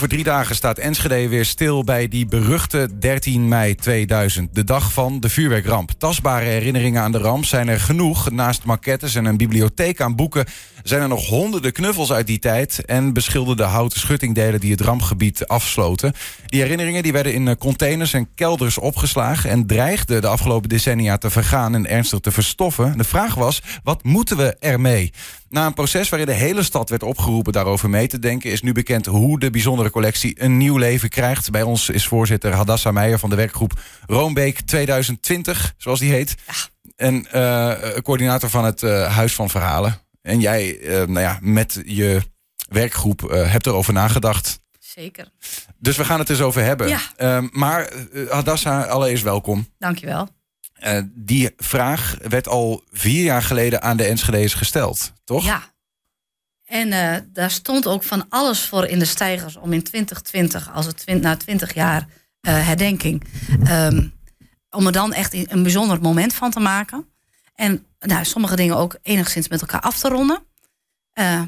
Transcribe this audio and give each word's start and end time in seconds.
Voor 0.00 0.08
drie 0.08 0.24
dagen 0.24 0.54
staat 0.54 0.78
Enschede 0.78 1.28
weer 1.28 1.44
stil 1.44 1.84
bij 1.84 2.08
die 2.08 2.26
beruchte 2.26 2.88
13 2.98 3.48
mei 3.48 3.74
2000. 3.74 4.54
De 4.54 4.64
dag 4.64 4.92
van 4.92 5.20
de 5.20 5.28
vuurwerkramp. 5.28 5.90
Tastbare 5.98 6.44
herinneringen 6.44 7.02
aan 7.02 7.12
de 7.12 7.18
ramp 7.18 7.44
zijn 7.44 7.68
er 7.68 7.80
genoeg. 7.80 8.30
Naast 8.30 8.64
maquettes 8.64 9.14
en 9.14 9.24
een 9.24 9.36
bibliotheek 9.36 10.00
aan 10.00 10.16
boeken... 10.16 10.46
zijn 10.82 11.02
er 11.02 11.08
nog 11.08 11.26
honderden 11.26 11.72
knuffels 11.72 12.12
uit 12.12 12.26
die 12.26 12.38
tijd... 12.38 12.84
en 12.84 13.12
beschilderde 13.12 13.62
houten 13.62 14.00
schuttingdelen 14.00 14.60
die 14.60 14.70
het 14.70 14.80
rampgebied 14.80 15.46
afsloten. 15.48 16.12
Die 16.46 16.60
herinneringen 16.60 17.02
die 17.02 17.12
werden 17.12 17.34
in 17.34 17.48
eh, 17.48 17.54
containers 17.56 18.12
en 18.12 18.34
kelders 18.34 18.78
opgeslagen... 18.78 19.50
en 19.50 19.66
dreigden 19.66 20.20
de 20.20 20.28
afgelopen 20.28 20.68
decennia 20.68 21.18
te 21.18 21.30
vergaan 21.30 21.74
en 21.74 21.86
ernstig 21.86 22.20
te 22.20 22.30
verstoffen. 22.30 22.98
De 22.98 23.04
vraag 23.04 23.34
was, 23.34 23.62
wat 23.82 24.04
moeten 24.04 24.36
we 24.36 24.56
ermee? 24.58 25.12
Na 25.50 25.66
een 25.66 25.74
proces 25.74 26.08
waarin 26.08 26.28
de 26.28 26.34
hele 26.34 26.62
stad 26.62 26.90
werd 26.90 27.02
opgeroepen 27.02 27.52
daarover 27.52 27.90
mee 27.90 28.06
te 28.06 28.18
denken, 28.18 28.50
is 28.50 28.62
nu 28.62 28.72
bekend 28.72 29.06
hoe 29.06 29.38
de 29.38 29.50
bijzondere 29.50 29.90
collectie 29.90 30.42
een 30.42 30.56
nieuw 30.56 30.76
leven 30.76 31.08
krijgt. 31.08 31.50
Bij 31.50 31.62
ons 31.62 31.88
is 31.88 32.06
voorzitter 32.06 32.52
Hadassa 32.52 32.90
Meijer 32.90 33.18
van 33.18 33.30
de 33.30 33.36
werkgroep 33.36 33.80
Roombeek 34.06 34.60
2020, 34.60 35.74
zoals 35.76 35.98
die 35.98 36.12
heet. 36.12 36.34
En 36.96 37.26
uh, 37.34 37.72
coördinator 38.02 38.50
van 38.50 38.64
het 38.64 38.82
uh, 38.82 39.14
Huis 39.16 39.34
van 39.34 39.50
Verhalen. 39.50 40.00
En 40.22 40.40
jij, 40.40 40.78
uh, 40.78 40.90
nou 40.90 41.20
ja, 41.20 41.38
met 41.40 41.82
je 41.84 42.22
werkgroep 42.68 43.20
hebt 43.30 43.66
erover 43.66 43.92
nagedacht. 43.92 44.60
Zeker. 44.78 45.28
Dus 45.78 45.96
we 45.96 46.04
gaan 46.04 46.18
het 46.18 46.30
eens 46.30 46.40
over 46.40 46.62
hebben. 46.62 46.88
Ja. 46.88 47.48
maar 47.52 47.92
Hadassa, 48.28 48.82
allereerst 48.82 49.22
welkom. 49.22 49.66
Dankjewel. 49.78 50.28
Uh, 50.84 51.00
die 51.14 51.50
vraag 51.56 52.16
werd 52.28 52.48
al 52.48 52.84
vier 52.92 53.24
jaar 53.24 53.42
geleden 53.42 53.82
aan 53.82 53.96
de 53.96 54.04
Enschede's 54.04 54.54
gesteld, 54.54 55.12
toch? 55.24 55.44
Ja. 55.44 55.62
En 56.64 56.88
uh, 56.88 57.16
daar 57.32 57.50
stond 57.50 57.86
ook 57.86 58.02
van 58.02 58.26
alles 58.28 58.60
voor 58.60 58.86
in 58.86 58.98
de 58.98 59.04
stijgers 59.04 59.56
om 59.56 59.72
in 59.72 59.82
2020, 59.82 60.72
als 60.72 60.86
het 60.86 61.20
na 61.20 61.36
20 61.36 61.74
jaar 61.74 62.00
uh, 62.00 62.66
herdenking, 62.66 63.24
um, 63.68 64.12
om 64.70 64.86
er 64.86 64.92
dan 64.92 65.12
echt 65.12 65.52
een 65.52 65.62
bijzonder 65.62 66.00
moment 66.00 66.34
van 66.34 66.50
te 66.50 66.60
maken. 66.60 67.06
En 67.54 67.86
nou, 67.98 68.24
sommige 68.24 68.56
dingen 68.56 68.76
ook 68.76 68.98
enigszins 69.02 69.48
met 69.48 69.60
elkaar 69.60 69.80
af 69.80 69.98
te 69.98 70.08
ronden. 70.08 70.42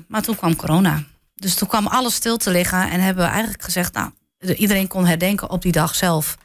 maar 0.09 0.23
toen 0.23 0.37
kwam 0.37 0.57
corona. 0.57 1.03
Dus 1.35 1.55
toen 1.55 1.69
kwam 1.69 1.87
alles 1.87 2.15
stil 2.15 2.37
te 2.37 2.51
liggen 2.51 2.91
en 2.91 3.01
hebben 3.01 3.25
we 3.25 3.31
eigenlijk 3.31 3.63
gezegd, 3.63 3.95
nou, 3.95 4.11
iedereen 4.39 4.89
kon 4.89 5.07
herdenken 5.07 5.51
op 5.51 5.63
die 5.63 5.73
dag 5.73 5.95
zelf. 5.95 6.37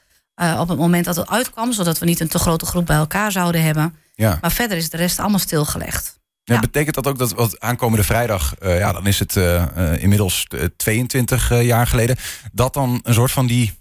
Uh, 0.41 0.59
op 0.59 0.67
het 0.67 0.77
moment 0.77 1.05
dat 1.05 1.15
het 1.15 1.29
uitkwam, 1.29 1.73
zodat 1.73 1.99
we 1.99 2.05
niet 2.05 2.19
een 2.19 2.27
te 2.27 2.39
grote 2.39 2.65
groep 2.65 2.85
bij 2.85 2.95
elkaar 2.95 3.31
zouden 3.31 3.63
hebben. 3.63 3.95
Ja. 4.15 4.37
Maar 4.41 4.51
verder 4.51 4.77
is 4.77 4.89
de 4.89 4.97
rest 4.97 5.19
allemaal 5.19 5.39
stilgelegd. 5.39 6.19
Ja, 6.43 6.53
ja. 6.53 6.59
Betekent 6.59 6.95
dat 6.95 7.07
ook 7.07 7.17
dat 7.17 7.33
wat 7.33 7.59
aankomende 7.59 8.03
vrijdag, 8.03 8.55
uh, 8.63 8.79
ja, 8.79 8.91
dan 8.91 9.07
is 9.07 9.19
het 9.19 9.35
uh, 9.35 9.65
inmiddels 10.01 10.47
22 10.77 11.61
jaar 11.63 11.87
geleden, 11.87 12.15
dat 12.51 12.73
dan 12.73 12.99
een 13.03 13.13
soort 13.13 13.31
van 13.31 13.47
die, 13.47 13.73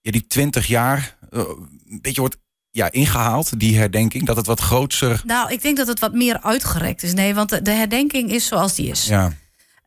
ja, 0.00 0.10
die 0.10 0.26
20 0.26 0.66
jaar 0.66 1.16
een 1.30 2.00
beetje 2.02 2.20
wordt 2.20 2.36
ja, 2.70 2.90
ingehaald, 2.90 3.60
die 3.60 3.78
herdenking, 3.78 4.26
dat 4.26 4.36
het 4.36 4.46
wat 4.46 4.60
groter. 4.60 5.22
Nou, 5.24 5.52
ik 5.52 5.62
denk 5.62 5.76
dat 5.76 5.86
het 5.86 5.98
wat 5.98 6.12
meer 6.12 6.42
uitgerekt 6.42 7.02
is. 7.02 7.12
Nee, 7.12 7.34
want 7.34 7.48
de, 7.48 7.62
de 7.62 7.70
herdenking 7.70 8.30
is 8.30 8.46
zoals 8.46 8.74
die 8.74 8.90
is. 8.90 9.06
Ja. 9.06 9.32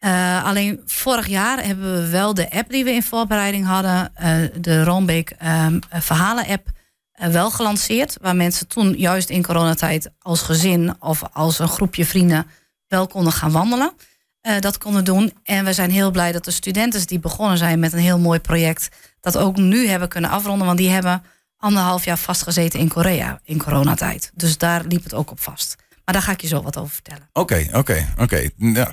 Uh, 0.05 0.44
alleen 0.45 0.81
vorig 0.86 1.28
jaar 1.28 1.66
hebben 1.66 1.94
we 1.94 2.09
wel 2.09 2.33
de 2.33 2.52
app 2.52 2.69
die 2.69 2.83
we 2.83 2.92
in 2.92 3.03
voorbereiding 3.03 3.66
hadden, 3.66 4.11
uh, 4.22 4.61
de 4.61 4.83
Roombeek 4.83 5.36
um, 5.44 5.80
verhalen-app, 5.89 6.67
uh, 7.22 7.28
wel 7.28 7.52
gelanceerd. 7.52 8.17
Waar 8.22 8.36
mensen 8.36 8.67
toen 8.67 8.94
juist 8.97 9.30
in 9.30 9.44
coronatijd 9.44 10.09
als 10.19 10.41
gezin 10.41 10.95
of 11.00 11.23
als 11.33 11.59
een 11.59 11.67
groepje 11.67 12.06
vrienden 12.06 12.47
wel 12.88 13.08
konden 13.08 13.33
gaan 13.33 13.52
wandelen. 13.52 13.91
dat 14.59 14.78
konden 14.78 15.06
doen. 15.06 15.33
En 15.44 15.66
we 15.66 15.73
zijn 15.73 15.91
heel 15.91 16.11
blij 16.11 16.31
dat 16.31 16.45
de 16.45 16.52
studenten 16.52 17.08
die 17.08 17.19
begonnen 17.19 17.58
zijn 17.58 17.80
met 17.80 17.94
een 17.94 18.00
heel 18.00 18.19
mooi 18.19 18.39
project, 18.39 18.89
dat 19.22 19.38
ook 19.38 19.58
nu 19.58 19.88
hebben 19.88 20.09
kunnen 20.09 20.30
afronden. 20.30 20.66
Want 20.66 20.78
die 20.78 20.89
hebben 20.89 21.23
anderhalf 21.58 22.06
jaar 22.06 22.17
vastgezeten 22.17 22.80
in 22.80 22.88
Korea 22.88 23.39
in 23.44 23.58
coronatijd. 23.58 24.31
Dus 24.34 24.58
daar 24.58 24.86
liep 24.86 25.03
het 25.03 25.13
ook 25.13 25.31
op 25.31 25.39
vast. 25.39 25.75
Maar 26.09 26.18
daar 26.18 26.28
ga 26.28 26.34
ik 26.34 26.42
je 26.42 26.47
zo 26.47 26.62
wat 26.62 26.78
over 26.78 26.94
vertellen. 26.94 27.30
Oké, 27.34 27.68
oké, 27.74 28.08
oké. 28.18 28.50
Uh, 28.58 28.84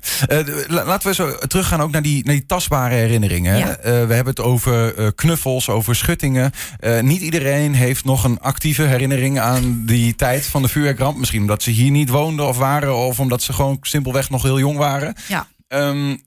laten 0.66 1.08
we 1.08 1.14
zo 1.14 1.36
teruggaan 1.38 1.80
ook 1.80 1.90
naar 1.90 2.02
die, 2.02 2.24
naar 2.24 2.34
die 2.34 2.46
tastbare 2.46 2.94
herinneringen. 2.94 3.58
Ja. 3.58 3.68
Uh, 3.68 3.74
we 3.84 3.90
hebben 3.90 4.26
het 4.26 4.40
over 4.40 4.98
uh, 4.98 5.08
knuffels, 5.14 5.68
over 5.68 5.96
schuttingen. 5.96 6.52
niet 7.00 7.20
iedereen 7.20 7.74
heeft 7.74 8.04
nog 8.04 8.24
een 8.24 8.40
actieve 8.40 8.82
herinnering 8.82 9.40
aan 9.40 9.82
die 9.84 10.14
tijd 10.14 10.46
van 10.46 10.62
de 10.62 10.68
vuurwerkramp. 10.68 11.18
Misschien 11.18 11.40
omdat 11.40 11.62
ze 11.62 11.70
hier 11.70 11.90
niet 11.90 12.08
woonden 12.08 12.46
of 12.46 12.56
waren... 12.56 12.96
of 12.96 13.20
omdat 13.20 13.42
ze 13.42 13.52
gewoon 13.52 13.78
simpelweg 13.80 14.30
nog 14.30 14.42
heel 14.42 14.58
jong 14.58 14.76
waren. 14.76 15.14
Ja. 15.28 15.46
Um, 15.68 16.22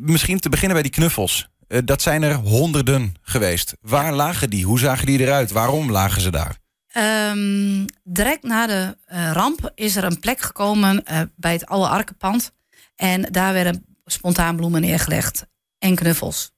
misschien 0.00 0.40
te 0.40 0.48
beginnen 0.48 0.74
bij 0.74 0.82
die 0.82 0.92
knuffels. 0.92 1.48
dat 1.84 2.02
zijn 2.02 2.22
er 2.22 2.34
honderden 2.34 3.14
geweest. 3.22 3.76
Waar 3.80 4.12
lagen 4.12 4.50
die? 4.50 4.64
Hoe 4.64 4.78
zagen 4.78 5.06
die 5.06 5.20
eruit? 5.20 5.50
Waarom 5.50 5.90
lagen 5.90 6.20
ze 6.20 6.30
daar? 6.30 6.64
Um, 6.98 7.84
direct 8.04 8.42
na 8.42 8.66
de 8.66 8.96
uh, 9.12 9.30
ramp 9.32 9.72
is 9.74 9.96
er 9.96 10.04
een 10.04 10.20
plek 10.20 10.40
gekomen 10.40 11.02
uh, 11.10 11.20
bij 11.36 11.52
het 11.52 11.66
oude 11.66 11.88
arkenpand. 11.88 12.52
En 12.94 13.22
daar 13.22 13.52
werden 13.52 13.84
spontaan 14.04 14.56
bloemen 14.56 14.80
neergelegd 14.80 15.46
en 15.78 15.94
knuffels. 15.94 16.52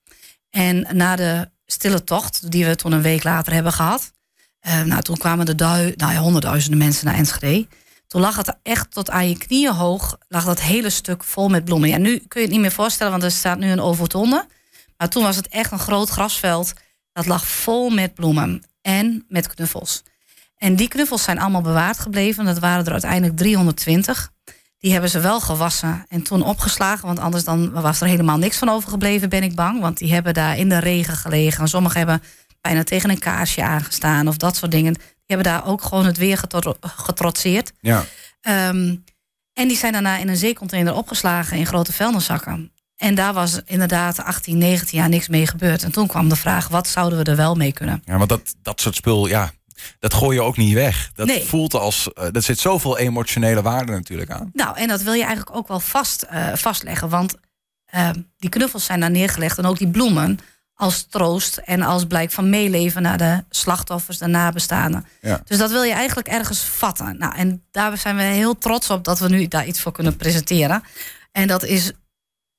En 0.50 0.87
na 0.97 1.16
de 1.16 1.50
stille 1.66 2.04
tocht, 2.04 2.50
die 2.50 2.66
we 2.66 2.76
toen 2.76 2.93
een 2.93 3.03
week 3.03 3.25
later 3.25 3.53
hebben 3.53 3.72
gehad. 3.72 4.12
Uh, 4.66 4.82
nou, 4.82 5.03
toen 5.03 5.16
kwamen 5.16 5.56
dui, 5.56 5.93
nou 5.97 6.12
ja, 6.12 6.19
honderdduizenden 6.19 6.78
mensen 6.78 7.06
naar 7.06 7.15
Enschede. 7.15 7.66
Toen 8.06 8.20
lag 8.20 8.37
het 8.37 8.56
echt 8.62 8.91
tot 8.91 9.10
aan 9.10 9.28
je 9.28 9.38
knieën 9.38 9.75
hoog, 9.75 10.19
lag 10.28 10.44
dat 10.44 10.60
hele 10.60 10.91
stuk 10.91 11.25
vol 11.25 11.49
met 11.49 11.65
bloemen. 11.65 11.88
Ja, 11.88 11.97
nu 11.99 12.19
kun 12.19 12.41
je 12.41 12.47
het 12.47 12.50
niet 12.50 12.60
meer 12.60 12.72
voorstellen, 12.72 13.12
want 13.12 13.25
er 13.25 13.31
staat 13.31 13.59
nu 13.59 13.70
een 13.70 13.81
overtonde. 13.81 14.47
Maar 14.97 15.09
toen 15.09 15.22
was 15.22 15.37
het 15.37 15.49
echt 15.49 15.72
een 15.72 15.78
groot 15.78 16.09
grasveld. 16.09 16.72
Dat 17.12 17.26
lag 17.26 17.47
vol 17.47 17.91
met 17.91 18.15
bloemen 18.15 18.62
en 18.82 19.25
met 19.28 19.55
knuffels. 19.55 20.03
En 20.58 20.76
die 20.76 20.88
knuffels 20.88 21.22
zijn 21.22 21.38
allemaal 21.38 21.60
bewaard 21.60 21.98
gebleven. 21.98 22.44
Dat 22.44 22.58
waren 22.58 22.84
er 22.84 22.92
uiteindelijk 22.92 23.36
320. 23.36 24.32
Die 24.78 24.92
hebben 24.92 25.10
ze 25.10 25.20
wel 25.20 25.41
gewassen 25.41 26.04
en 26.08 26.22
toen 26.22 26.42
opgeslagen. 26.42 27.06
Want 27.06 27.19
anders 27.19 27.44
dan 27.44 27.72
was 27.72 28.00
er 28.00 28.06
helemaal 28.06 28.38
niks 28.38 28.56
van 28.56 28.69
overgebleven, 28.69 29.28
ben 29.28 29.42
ik 29.42 29.54
bang. 29.54 29.80
Want 29.80 29.98
die 29.98 30.12
hebben 30.12 30.34
daar 30.34 30.58
in 30.58 30.69
de 30.69 30.78
regen 30.78 31.16
gelegen. 31.16 31.69
Sommigen 31.69 31.98
hebben 31.98 32.22
bijna 32.60 32.82
tegen 32.82 33.10
een 33.10 33.19
kaarsje 33.19 33.62
aangestaan 33.62 34.28
of 34.28 34.36
dat 34.36 34.56
soort 34.56 34.70
dingen. 34.70 34.92
Die 34.92 35.36
hebben 35.36 35.52
daar 35.52 35.66
ook 35.66 35.82
gewoon 35.82 36.06
het 36.06 36.16
weer 36.16 36.41
getrotseerd. 36.80 37.72
Ja. 37.80 38.04
Um, 38.69 39.04
en 39.52 39.69
die 39.69 39.76
zijn 39.76 39.92
daarna 39.92 40.16
in 40.16 40.28
een 40.28 40.36
zeecontainer 40.36 40.94
opgeslagen 40.94 41.56
in 41.56 41.66
grote 41.66 41.92
vuilniszakken. 41.92 42.72
En 42.96 43.14
daar 43.14 43.32
was 43.32 43.60
inderdaad 43.64 44.22
18, 44.22 44.58
19 44.58 44.98
jaar 44.98 45.08
niks 45.08 45.28
mee 45.28 45.46
gebeurd. 45.46 45.82
En 45.82 45.92
toen 45.92 46.06
kwam 46.06 46.28
de 46.28 46.36
vraag, 46.36 46.69
wat 46.69 46.88
zouden 46.88 47.19
we 47.19 47.25
er 47.25 47.36
wel 47.36 47.54
mee 47.54 47.72
kunnen? 47.72 48.02
Ja, 48.04 48.19
maar 48.19 48.26
dat, 48.26 48.54
dat 48.62 48.80
soort 48.80 48.94
spul, 48.94 49.26
ja, 49.26 49.50
dat 49.99 50.15
gooi 50.15 50.37
je 50.37 50.43
ook 50.43 50.56
niet 50.56 50.75
weg. 50.75 51.11
Dat 51.15 51.27
nee. 51.27 51.44
voelt 51.44 51.75
als. 51.75 52.09
Uh, 52.19 52.34
er 52.34 52.43
zit 52.43 52.59
zoveel 52.59 52.99
emotionele 52.99 53.62
waarde 53.62 53.93
natuurlijk 53.93 54.31
aan. 54.31 54.50
Nou, 54.53 54.77
en 54.77 54.89
dat 54.89 55.03
wil 55.03 55.12
je 55.12 55.25
eigenlijk 55.25 55.56
ook 55.56 55.69
wel 55.69 55.81
vast, 55.81 56.27
uh, 56.33 56.55
vastleggen. 56.55 57.09
Want 57.09 57.34
uh, 57.94 58.11
die 58.37 58.50
knuffels 58.50 58.84
zijn 58.84 59.00
daar 59.00 59.11
neergelegd 59.11 59.59
en 59.59 59.67
ook 59.67 59.78
die 59.78 59.88
bloemen. 59.91 60.38
Als 60.75 61.06
troost 61.11 61.56
en 61.56 61.83
als 61.83 62.06
blijk 62.06 62.31
van 62.31 62.50
meeleven 62.50 63.03
naar 63.03 63.19
de 63.19 63.44
slachtoffers, 63.50 64.19
de 64.19 64.27
nabestaanden. 64.27 65.06
Ja. 65.21 65.41
Dus 65.44 65.59
dat 65.59 65.71
wil 65.71 65.83
je 65.83 65.93
eigenlijk 65.93 66.28
ergens 66.28 66.61
vatten. 66.61 67.19
Nou, 67.19 67.34
en 67.37 67.65
daar 67.71 67.97
zijn 67.97 68.17
we 68.17 68.22
heel 68.22 68.59
trots 68.59 68.91
op 68.91 69.05
dat 69.05 69.19
we 69.19 69.28
nu 69.28 69.49
daar 69.49 69.67
iets 69.67 69.81
voor 69.81 69.93
kunnen 69.93 70.17
presenteren. 70.17 70.83
En 71.33 71.47
dat 71.47 71.65
is 71.65 71.93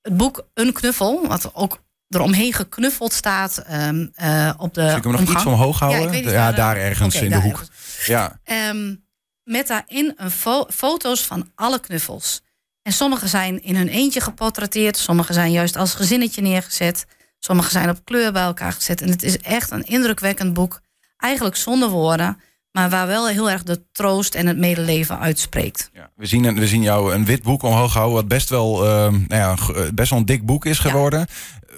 het 0.02 0.18
boek 0.18 0.48
Een 0.54 0.74
Knuffel, 0.74 1.28
wat 1.28 1.56
ook 1.56 1.82
eromheen 2.10 2.54
geknuffeld 2.54 3.14
staat 3.14 3.64
um, 3.72 4.12
uh, 4.22 4.52
op 4.58 4.74
de. 4.74 4.94
Ik 4.98 5.04
hem 5.04 5.12
nog 5.12 5.22
iets 5.22 5.46
omhoog 5.46 5.80
houden? 5.80 6.24
Ja, 6.24 6.32
ja 6.32 6.52
daar, 6.52 6.78
ergens 6.78 7.16
okay, 7.16 7.28
in 7.28 7.32
daar 7.32 7.42
de 7.42 7.48
hoek. 7.48 7.60
Ergens. 7.60 8.06
Ja. 8.06 8.40
Um, 8.70 9.08
met 9.44 9.68
daarin 9.68 10.14
een 10.16 10.32
fo 10.32 10.66
foto's 10.70 11.26
van 11.26 11.52
alle 11.56 11.80
knuffels. 11.80 12.42
En 12.82 12.94
sommige 12.94 13.28
zijn 13.28 13.64
in 13.64 13.76
hun 13.76 13.88
eentje 13.88 14.22
geportretteerd, 14.22 14.98
sommige 14.98 15.34
zijn 15.34 15.52
juist 15.52 15.76
als 15.76 15.94
gezinnetje 15.94 16.42
neergezet, 16.42 17.06
sommige 17.40 17.70
zijn 17.70 17.90
op 17.90 18.00
kleur 18.04 18.32
bij 18.32 18.44
elkaar 18.44 18.72
gezet. 18.72 19.02
En 19.02 19.10
het 19.10 19.24
is 19.24 19.40
echt 19.40 19.72
een 19.72 19.84
indrukwekkend 19.84 20.54
boek. 20.54 20.82
Eigenlijk 21.18 21.56
zonder 21.56 21.90
woorden, 21.90 22.42
maar 22.72 22.90
waar 22.90 23.08
wel 23.08 23.28
heel 23.28 23.50
erg 23.50 23.64
de 23.64 23.82
troost 23.92 24.36
en 24.36 24.48
het 24.48 24.58
medeleven 24.58 25.20
uitspreekt. 25.20 25.90
Ja, 25.94 26.10
we, 26.16 26.26
zien, 26.26 26.56
we 26.56 26.68
zien 26.68 26.82
jou 26.82 27.14
een 27.14 27.26
wit 27.26 27.44
boek 27.44 27.64
omhoog 27.64 27.94
houden, 27.94 28.16
wat 28.16 28.28
best 28.28 28.50
wel, 28.50 28.86
uh, 28.86 28.90
nou 29.28 29.28
ja, 29.28 29.56
best 29.94 30.10
wel 30.10 30.20
een 30.20 30.26
dik 30.26 30.46
boek 30.46 30.66
is 30.66 30.80
geworden. 30.80 31.28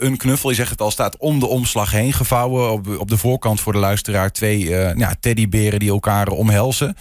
Een 0.01 0.18
knuffel, 0.18 0.50
je 0.50 0.56
zegt 0.56 0.69
het 0.69 0.81
al, 0.81 0.92
staat 0.92 1.18
om 1.18 1.39
de 1.39 1.45
omslag 1.45 1.92
heen 1.92 2.13
gevouwen. 2.13 2.71
Op, 2.71 3.00
op 3.00 3.09
de 3.09 3.18
voorkant 3.18 3.62
voor 3.62 3.74
de 3.74 3.80
luisteraar 3.80 4.31
twee 4.31 4.59
uh, 4.59 4.95
ja, 4.95 5.15
teddyberen 5.19 5.80
die 5.80 5.89
elkaar 5.89 6.27
omhelzen. 6.27 6.95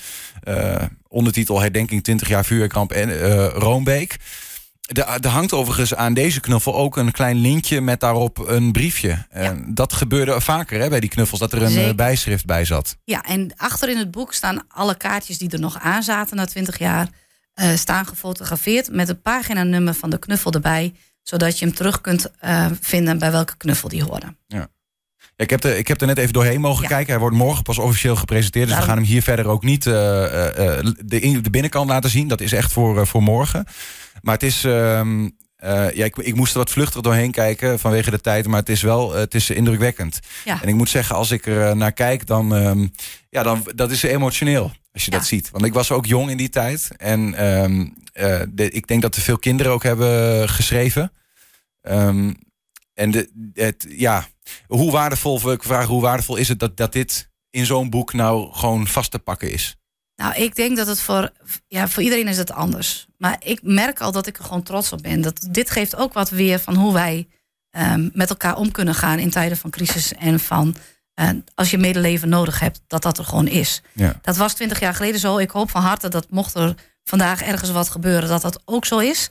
Uh, 0.48 0.74
ondertitel 1.08 1.60
Herdenking 1.60 2.02
20 2.02 2.28
jaar 2.28 2.44
vuurwerkramp 2.44 2.92
en 2.92 3.08
uh, 3.08 3.46
Roombeek. 3.46 4.16
Er 5.20 5.28
hangt 5.28 5.52
overigens 5.52 5.94
aan 5.94 6.14
deze 6.14 6.40
knuffel 6.40 6.74
ook 6.74 6.96
een 6.96 7.12
klein 7.12 7.36
lintje 7.36 7.80
met 7.80 8.00
daarop 8.00 8.48
een 8.48 8.72
briefje. 8.72 9.26
Ja. 9.34 9.56
Dat 9.66 9.92
gebeurde 9.92 10.40
vaker 10.40 10.80
hè, 10.80 10.88
bij 10.88 11.00
die 11.00 11.10
knuffels, 11.10 11.40
dat 11.40 11.52
er 11.52 11.62
een 11.62 11.70
Zeker. 11.70 11.94
bijschrift 11.94 12.44
bij 12.44 12.64
zat. 12.64 12.96
Ja, 13.04 13.22
en 13.22 13.52
achter 13.56 13.88
in 13.88 13.96
het 13.96 14.10
boek 14.10 14.32
staan 14.32 14.62
alle 14.68 14.96
kaartjes 14.96 15.38
die 15.38 15.50
er 15.50 15.60
nog 15.60 15.78
aan 15.78 16.02
zaten 16.02 16.36
na 16.36 16.44
20 16.44 16.78
jaar. 16.78 17.08
Uh, 17.54 17.76
staan 17.76 18.06
gefotografeerd 18.06 18.92
met 18.92 19.08
het 19.08 19.22
paginanummer 19.22 19.94
van 19.94 20.10
de 20.10 20.18
knuffel 20.18 20.52
erbij. 20.52 20.92
Zodat 21.22 21.58
je 21.58 21.64
hem 21.64 21.74
terug 21.74 22.00
kunt 22.00 22.30
uh, 22.44 22.66
vinden 22.80 23.18
bij 23.18 23.30
welke 23.30 23.56
knuffel 23.56 23.88
die 23.88 24.04
horen. 24.04 24.36
Ja. 24.46 24.68
Ik 25.36 25.50
heb, 25.50 25.64
er, 25.64 25.76
ik 25.76 25.88
heb 25.88 26.00
er 26.00 26.06
net 26.06 26.18
even 26.18 26.32
doorheen 26.32 26.60
mogen 26.60 26.86
kijken. 26.86 27.10
Hij 27.10 27.20
wordt 27.20 27.36
morgen 27.36 27.62
pas 27.62 27.78
officieel 27.78 28.16
gepresenteerd. 28.16 28.68
Dus 28.68 28.76
we 28.76 28.82
gaan 28.82 28.96
hem 28.96 29.06
hier 29.06 29.22
verder 29.22 29.46
ook 29.46 29.64
niet 29.64 29.86
uh, 29.86 29.94
de, 29.94 31.40
de 31.40 31.50
binnenkant 31.50 31.88
laten 31.88 32.10
zien. 32.10 32.28
Dat 32.28 32.40
is 32.40 32.52
echt 32.52 32.72
voor, 32.72 33.06
voor 33.06 33.22
morgen. 33.22 33.64
Maar 34.22 34.34
het 34.34 34.42
is. 34.42 34.64
Uh, 34.64 35.02
ja, 35.94 36.04
ik, 36.04 36.16
ik, 36.16 36.34
moest 36.34 36.52
er 36.52 36.58
wat 36.58 36.70
vluchtig 36.70 37.00
doorheen 37.00 37.30
kijken 37.30 37.78
vanwege 37.78 38.10
de 38.10 38.20
tijd. 38.20 38.46
Maar 38.46 38.58
het 38.58 38.68
is 38.68 38.82
wel 38.82 39.14
het 39.14 39.34
is 39.34 39.50
indrukwekkend. 39.50 40.20
Ja. 40.44 40.62
En 40.62 40.68
ik 40.68 40.74
moet 40.74 40.88
zeggen, 40.88 41.16
als 41.16 41.30
ik 41.30 41.46
er 41.46 41.76
naar 41.76 41.92
kijk, 41.92 42.26
dan. 42.26 42.56
Uh, 42.56 42.86
ja, 43.30 43.42
dan 43.42 43.66
dat 43.74 43.90
is 43.90 44.02
emotioneel. 44.02 44.72
Als 44.92 45.04
je 45.04 45.10
dat 45.10 45.26
ziet. 45.26 45.50
Want 45.50 45.64
ik 45.64 45.72
was 45.72 45.90
ook 45.90 46.06
jong 46.06 46.30
in 46.30 46.36
die 46.36 46.48
tijd. 46.48 46.90
En 46.96 47.34
ehm, 47.34 47.88
de, 48.48 48.70
ik 48.70 48.86
denk 48.86 49.02
dat 49.02 49.16
er 49.16 49.22
veel 49.22 49.38
kinderen 49.38 49.72
ook 49.72 49.82
hebben 49.82 50.48
geschreven. 50.48 51.12
Um, 51.82 52.36
en 52.94 53.10
de, 53.10 53.50
het, 53.54 53.86
ja, 53.88 54.26
hoe 54.66 54.90
waardevol, 54.90 55.52
ik 55.52 55.62
vraag, 55.62 55.86
hoe 55.86 56.00
waardevol 56.00 56.36
is 56.36 56.48
het 56.48 56.58
dat, 56.58 56.76
dat 56.76 56.92
dit 56.92 57.30
in 57.50 57.66
zo'n 57.66 57.90
boek 57.90 58.12
nou 58.12 58.52
gewoon 58.52 58.86
vast 58.86 59.10
te 59.10 59.18
pakken 59.18 59.52
is? 59.52 59.76
Nou, 60.16 60.34
ik 60.34 60.56
denk 60.56 60.76
dat 60.76 60.86
het 60.86 61.00
voor, 61.00 61.32
ja, 61.66 61.88
voor 61.88 62.02
iedereen 62.02 62.28
is 62.28 62.36
het 62.36 62.52
anders. 62.52 63.06
Maar 63.16 63.36
ik 63.44 63.60
merk 63.62 64.00
al 64.00 64.12
dat 64.12 64.26
ik 64.26 64.38
er 64.38 64.44
gewoon 64.44 64.62
trots 64.62 64.92
op 64.92 65.02
ben. 65.02 65.20
Dat 65.20 65.48
dit 65.50 65.70
geeft 65.70 65.96
ook 65.96 66.12
wat 66.12 66.30
weer 66.30 66.58
van 66.58 66.74
hoe 66.74 66.92
wij 66.92 67.28
um, 67.70 68.10
met 68.14 68.30
elkaar 68.30 68.56
om 68.56 68.70
kunnen 68.70 68.94
gaan 68.94 69.18
in 69.18 69.30
tijden 69.30 69.56
van 69.56 69.70
crisis 69.70 70.14
en 70.14 70.40
van 70.40 70.76
uh, 71.14 71.28
als 71.54 71.70
je 71.70 71.78
medeleven 71.78 72.28
nodig 72.28 72.60
hebt, 72.60 72.80
dat 72.86 73.02
dat 73.02 73.18
er 73.18 73.24
gewoon 73.24 73.46
is. 73.46 73.82
Ja. 73.92 74.14
Dat 74.22 74.36
was 74.36 74.54
twintig 74.54 74.80
jaar 74.80 74.94
geleden 74.94 75.20
zo. 75.20 75.38
Ik 75.38 75.50
hoop 75.50 75.70
van 75.70 75.82
harte 75.82 76.08
dat 76.08 76.30
mocht 76.30 76.54
er 76.54 76.74
vandaag 77.04 77.42
ergens 77.42 77.70
wat 77.70 77.88
gebeuren, 77.88 78.28
dat 78.28 78.42
dat 78.42 78.62
ook 78.64 78.84
zo 78.84 78.98
is. 78.98 79.30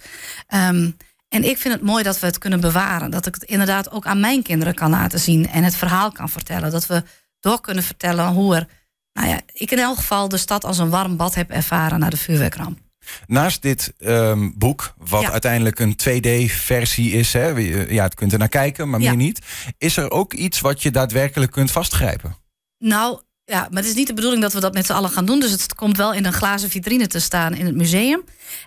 Um, 0.54 0.98
en 1.30 1.44
ik 1.44 1.58
vind 1.58 1.74
het 1.74 1.84
mooi 1.84 2.04
dat 2.04 2.20
we 2.20 2.26
het 2.26 2.38
kunnen 2.38 2.60
bewaren. 2.60 3.12
Dat 3.12 3.26
ik 3.26 3.34
het 3.34 3.44
inderdaad 3.44 3.92
ook 3.92 4.06
aan 4.06 4.20
mijn 4.20 4.44
kinderen 4.44 4.74
kan 4.74 4.90
laten 4.90 5.20
zien 5.20 5.50
en 5.50 5.64
het 5.64 5.76
verhaal 5.76 6.12
kan 6.12 6.30
vertellen. 6.30 6.72
Dat 6.72 6.88
we 6.88 7.04
door 7.40 7.62
kunnen 7.62 7.84
vertellen 7.84 8.28
hoe 8.28 8.56
er, 8.56 8.68
nou 9.14 9.28
ja, 9.28 9.40
ik 9.54 9.72
in 9.72 9.80
elk 9.80 9.96
geval 9.96 10.30
de 10.30 10.38
stad 10.38 10.66
als 10.66 10.78
een 10.78 10.90
warm 10.90 11.18
bad 11.18 11.36
heb 11.36 11.50
ervaren 11.52 12.00
naar 12.00 12.10
de 12.10 12.18
vuurwerkramp. 12.18 12.80
Naast 13.27 13.61
dit 13.61 13.94
um, 14.00 14.53
boek, 14.57 14.94
wat 14.97 15.25
uiteindelijk 15.25 15.79
een 15.79 15.97
2D-versie 16.09 17.11
is, 17.11 17.33
hè, 17.33 17.47
ja, 17.89 18.03
het 18.03 18.15
kunt 18.15 18.31
er 18.31 18.39
naar 18.39 18.47
kijken, 18.47 18.89
maar 18.89 19.00
meer 19.00 19.15
niet. 19.15 19.39
Is 19.77 19.97
er 19.97 20.11
ook 20.11 20.33
iets 20.33 20.59
wat 20.59 20.81
je 20.81 20.91
daadwerkelijk 20.91 21.51
kunt 21.51 21.71
vastgrijpen? 21.71 22.35
Nou, 22.77 23.19
ja, 23.50 23.67
maar 23.69 23.81
het 23.81 23.91
is 23.91 23.97
niet 23.97 24.07
de 24.07 24.13
bedoeling 24.13 24.41
dat 24.41 24.53
we 24.53 24.59
dat 24.59 24.73
met 24.73 24.85
z'n 24.85 24.94
allen 24.94 25.09
gaan 25.09 25.25
doen. 25.25 25.39
Dus 25.39 25.51
het 25.51 25.75
komt 25.75 25.97
wel 25.97 26.13
in 26.13 26.25
een 26.25 26.33
glazen 26.33 26.69
vitrine 26.69 27.07
te 27.07 27.19
staan 27.19 27.53
in 27.53 27.65
het 27.65 27.75
museum. 27.75 28.23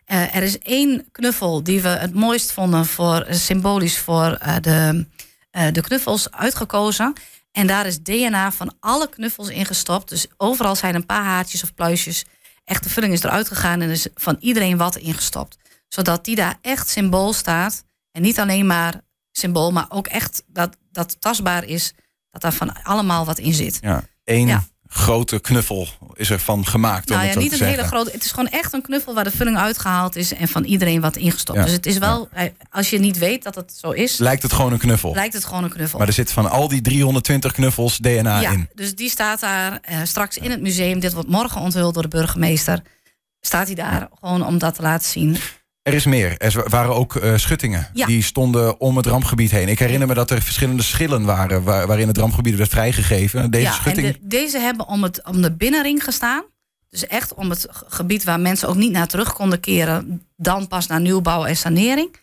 Uh, 0.06 0.34
er 0.34 0.42
is 0.42 0.58
één 0.58 1.04
knuffel 1.12 1.62
die 1.62 1.82
we 1.82 1.88
het 1.88 2.14
mooist 2.14 2.52
vonden 2.52 2.86
voor 2.86 3.20
eh, 3.20 3.34
symbolisch 3.34 3.98
voor 3.98 4.38
uh, 4.46 4.56
de, 4.60 5.06
uh, 5.52 5.66
de 5.72 5.80
knuffels 5.80 6.30
uitgekozen. 6.30 7.12
En 7.52 7.66
daar 7.66 7.86
is 7.86 8.02
DNA 8.02 8.52
van 8.52 8.74
alle 8.80 9.08
knuffels 9.08 9.48
ingestopt. 9.48 10.08
Dus 10.08 10.26
overal 10.36 10.76
zijn 10.76 10.94
een 10.94 11.06
paar 11.06 11.24
haartjes 11.24 11.62
of 11.62 11.74
pluisjes. 11.74 12.24
Echt 12.72 12.82
de 12.82 12.90
vulling 12.90 13.12
is 13.12 13.22
eruit 13.22 13.48
gegaan 13.48 13.80
en 13.80 13.90
is 13.90 14.06
van 14.14 14.36
iedereen 14.40 14.76
wat 14.76 14.96
ingestopt. 14.96 15.56
Zodat 15.88 16.24
die 16.24 16.36
daar 16.36 16.58
echt 16.60 16.88
symbool 16.88 17.32
staat. 17.32 17.84
En 18.10 18.22
niet 18.22 18.40
alleen 18.40 18.66
maar 18.66 19.00
symbool, 19.32 19.72
maar 19.72 19.86
ook 19.88 20.06
echt 20.06 20.42
dat, 20.46 20.76
dat 20.90 21.20
tastbaar 21.20 21.64
is. 21.64 21.92
Dat 22.30 22.42
daar 22.42 22.52
van 22.52 22.82
allemaal 22.82 23.24
wat 23.24 23.38
in 23.38 23.54
zit. 23.54 23.78
Ja, 23.80 24.04
één 24.24 24.46
ja 24.46 24.64
grote 24.94 25.40
knuffel 25.40 25.88
is 26.14 26.30
er 26.30 26.38
van 26.38 26.66
gemaakt. 26.66 27.08
Nou 27.08 27.26
ja, 27.26 27.38
niet 27.38 27.60
een 27.60 27.66
hele 27.66 27.84
grote. 27.84 28.10
Het 28.10 28.24
is 28.24 28.30
gewoon 28.30 28.48
echt 28.48 28.72
een 28.72 28.82
knuffel 28.82 29.14
waar 29.14 29.24
de 29.24 29.30
vulling 29.30 29.56
uitgehaald 29.56 30.16
is 30.16 30.34
en 30.34 30.48
van 30.48 30.64
iedereen 30.64 31.00
wat 31.00 31.16
ingestopt. 31.16 31.62
Dus 31.62 31.72
het 31.72 31.86
is 31.86 31.98
wel, 31.98 32.28
als 32.70 32.90
je 32.90 32.98
niet 32.98 33.18
weet 33.18 33.42
dat 33.42 33.54
het 33.54 33.72
zo 33.80 33.90
is. 33.90 34.18
Lijkt 34.18 34.42
het 34.42 34.52
gewoon 34.52 34.72
een 34.72 34.78
knuffel? 34.78 35.14
Lijkt 35.14 35.34
het 35.34 35.44
gewoon 35.44 35.64
een 35.64 35.70
knuffel. 35.70 35.98
Maar 35.98 36.08
er 36.08 36.14
zit 36.14 36.32
van 36.32 36.50
al 36.50 36.68
die 36.68 36.80
320 36.80 37.52
knuffels 37.52 37.98
DNA 37.98 38.40
ja, 38.40 38.50
in. 38.50 38.68
Dus 38.74 38.94
die 38.94 39.10
staat 39.10 39.40
daar 39.40 39.80
uh, 39.90 39.98
straks 40.04 40.38
in 40.38 40.50
het 40.50 40.60
museum. 40.60 41.00
Dit 41.00 41.12
wordt 41.12 41.28
morgen 41.28 41.60
onthuld 41.60 41.94
door 41.94 42.02
de 42.02 42.08
burgemeester. 42.08 42.82
Staat 43.40 43.66
hij 43.66 43.74
daar 43.74 44.08
gewoon 44.20 44.46
om 44.46 44.58
dat 44.58 44.74
te 44.74 44.82
laten 44.82 45.08
zien. 45.08 45.36
Er 45.82 45.94
is 45.94 46.05
meer. 46.05 46.38
Er 46.38 46.64
waren 46.69 46.94
ook 46.94 47.14
uh, 47.14 47.37
schuttingen. 47.37 47.88
Die 47.93 48.23
stonden 48.23 48.81
om 48.81 48.96
het 48.96 49.06
rampgebied 49.06 49.50
heen. 49.50 49.69
Ik 49.69 49.79
herinner 49.79 50.08
me 50.08 50.14
dat 50.14 50.31
er 50.31 50.43
verschillende 50.43 50.82
schillen 50.82 51.25
waren... 51.25 51.62
Waar, 51.62 51.87
waarin 51.87 52.08
het 52.08 52.19
rampgebied 52.19 52.56
werd 52.56 52.70
vrijgegeven. 52.70 53.50
Deze 53.50 53.64
ja, 53.64 53.73
schutting... 53.73 54.06
en 54.06 54.17
deze 54.20 54.58
hebben 54.58 54.88
om, 54.88 55.02
het, 55.02 55.25
om 55.25 55.43
de 55.43 55.52
binnenring 55.52 56.05
gestaan. 56.05 56.44
Dus 56.90 57.06
echt 57.06 57.34
om 57.34 57.50
het 57.50 57.67
gebied 57.70 58.25
waar 58.25 58.40
mensen 58.40 58.69
ook 58.69 58.75
niet 58.75 58.93
naar 58.93 59.06
terug 59.06 59.32
konden 59.32 59.61
keren... 59.61 60.26
dan 60.37 60.69
pas 60.69 60.87
naar 60.87 61.00
nieuwbouw 61.00 61.44
en 61.44 61.56
sanering. 61.56 62.17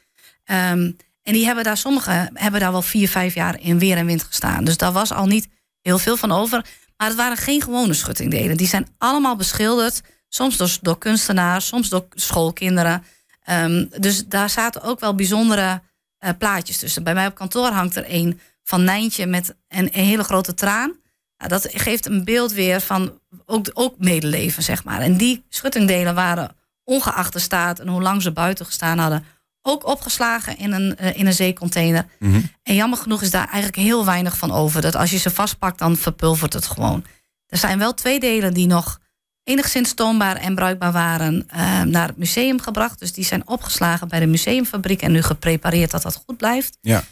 Um, 0.46 0.96
en 1.24 1.34
die 1.34 1.46
hebben 1.46 1.64
daar, 1.64 1.78
sommige 1.78 2.30
hebben 2.34 2.60
daar 2.60 2.72
wel 2.72 2.82
vier, 2.82 3.10
vijf 3.10 3.34
jaar 3.34 3.60
in 3.60 3.80
weer 3.80 3.98
en 3.98 4.06
wind 4.06 4.24
gestaan. 4.24 4.64
Dus 4.64 4.78
daar 4.78 4.92
was 4.92 5.12
al 5.12 5.26
niet 5.26 5.48
heel 5.82 6.00
veel 6.00 6.18
van 6.18 6.32
over. 6.32 6.66
Maar 6.98 7.08
het 7.08 7.18
waren 7.18 7.38
geen 7.38 7.62
gewone 7.62 7.94
schuttingdelen. 7.94 8.58
Die 8.58 8.68
zijn 8.68 8.88
allemaal 8.98 9.36
beschilderd. 9.36 10.02
Soms 10.30 10.58
door, 10.58 10.78
door 10.82 10.98
kunstenaars, 10.98 11.68
soms 11.68 11.90
door 11.90 12.06
schoolkinderen... 12.10 13.04
Um, 13.52 13.90
dus 14.00 14.28
daar 14.28 14.50
zaten 14.50 14.82
ook 14.82 15.00
wel 15.00 15.16
bijzondere 15.16 15.82
uh, 16.26 16.30
plaatjes 16.38 16.78
tussen. 16.78 17.04
Bij 17.04 17.14
mij 17.14 17.28
op 17.28 17.36
kantoor 17.36 17.70
hangt 17.70 17.96
er 17.96 18.06
een 18.08 18.40
van 18.64 18.84
Nijntje 18.84 19.26
met 19.26 19.56
een, 19.68 19.90
een 19.92 20.06
hele 20.06 20.24
grote 20.24 20.54
traan. 20.54 20.94
Nou, 21.38 21.50
dat 21.50 21.68
geeft 21.72 22.06
een 22.06 22.24
beeld 22.24 22.52
weer 22.52 22.82
van 22.82 23.20
ook, 23.46 23.70
ook 23.74 23.96
medeleven, 23.98 24.64
zeg 24.64 24.84
maar. 24.84 25.02
En 25.02 25.18
die 25.18 25.44
schuttingdelen 25.50 26.16
waren 26.16 26.56
ongeacht 26.84 27.34
de 27.34 27.40
staat 27.40 27.80
en 27.80 27.88
hoe 27.88 28.02
lang 28.02 28.22
ze 28.22 28.32
buiten 28.32 28.66
gestaan 28.66 28.98
hadden, 28.98 29.26
ook 29.62 29.86
opgeslagen 29.86 30.58
in 30.58 30.72
een, 30.72 30.98
uh, 31.02 31.18
in 31.18 31.26
een 31.26 31.34
zeecontainer. 31.34 32.06
Mm 32.20 32.32
-hmm. 32.32 32.52
En 32.64 32.76
jammer 32.76 33.00
genoeg 33.00 33.22
is 33.22 33.32
daar 33.32 33.48
eigenlijk 33.48 33.76
heel 33.76 34.06
weinig 34.06 34.38
van 34.38 34.52
over. 34.52 34.82
Dat 34.82 34.96
als 34.96 35.12
je 35.12 35.18
ze 35.18 35.32
vastpakt, 35.32 35.80
dan 35.80 35.98
verpulvert 35.98 36.54
het 36.54 36.66
gewoon. 36.66 37.06
Er 37.48 37.58
zijn 37.58 37.80
wel 37.80 37.94
twee 37.94 38.20
delen 38.20 38.54
die 38.54 38.68
nog 38.68 39.00
enigszins 39.44 39.94
toonbaar 39.94 40.36
en 40.36 40.56
bruikbaar 40.56 40.92
waren, 40.92 41.48
uh, 41.54 41.82
naar 41.82 42.08
het 42.08 42.18
museum 42.18 42.62
gebracht. 42.62 43.00
Dus 43.00 43.14
die 43.14 43.26
zijn 43.26 43.48
opgeslagen 43.48 44.08
bij 44.08 44.20
de 44.20 44.26
museumfabriek 44.26 45.02
en 45.02 45.12
nu 45.12 45.22
geprepareerd 45.22 45.92
dat 45.92 46.02
dat 46.02 46.24
goed 46.26 46.38
blijft. 46.38 46.78
Ja. 46.82 47.04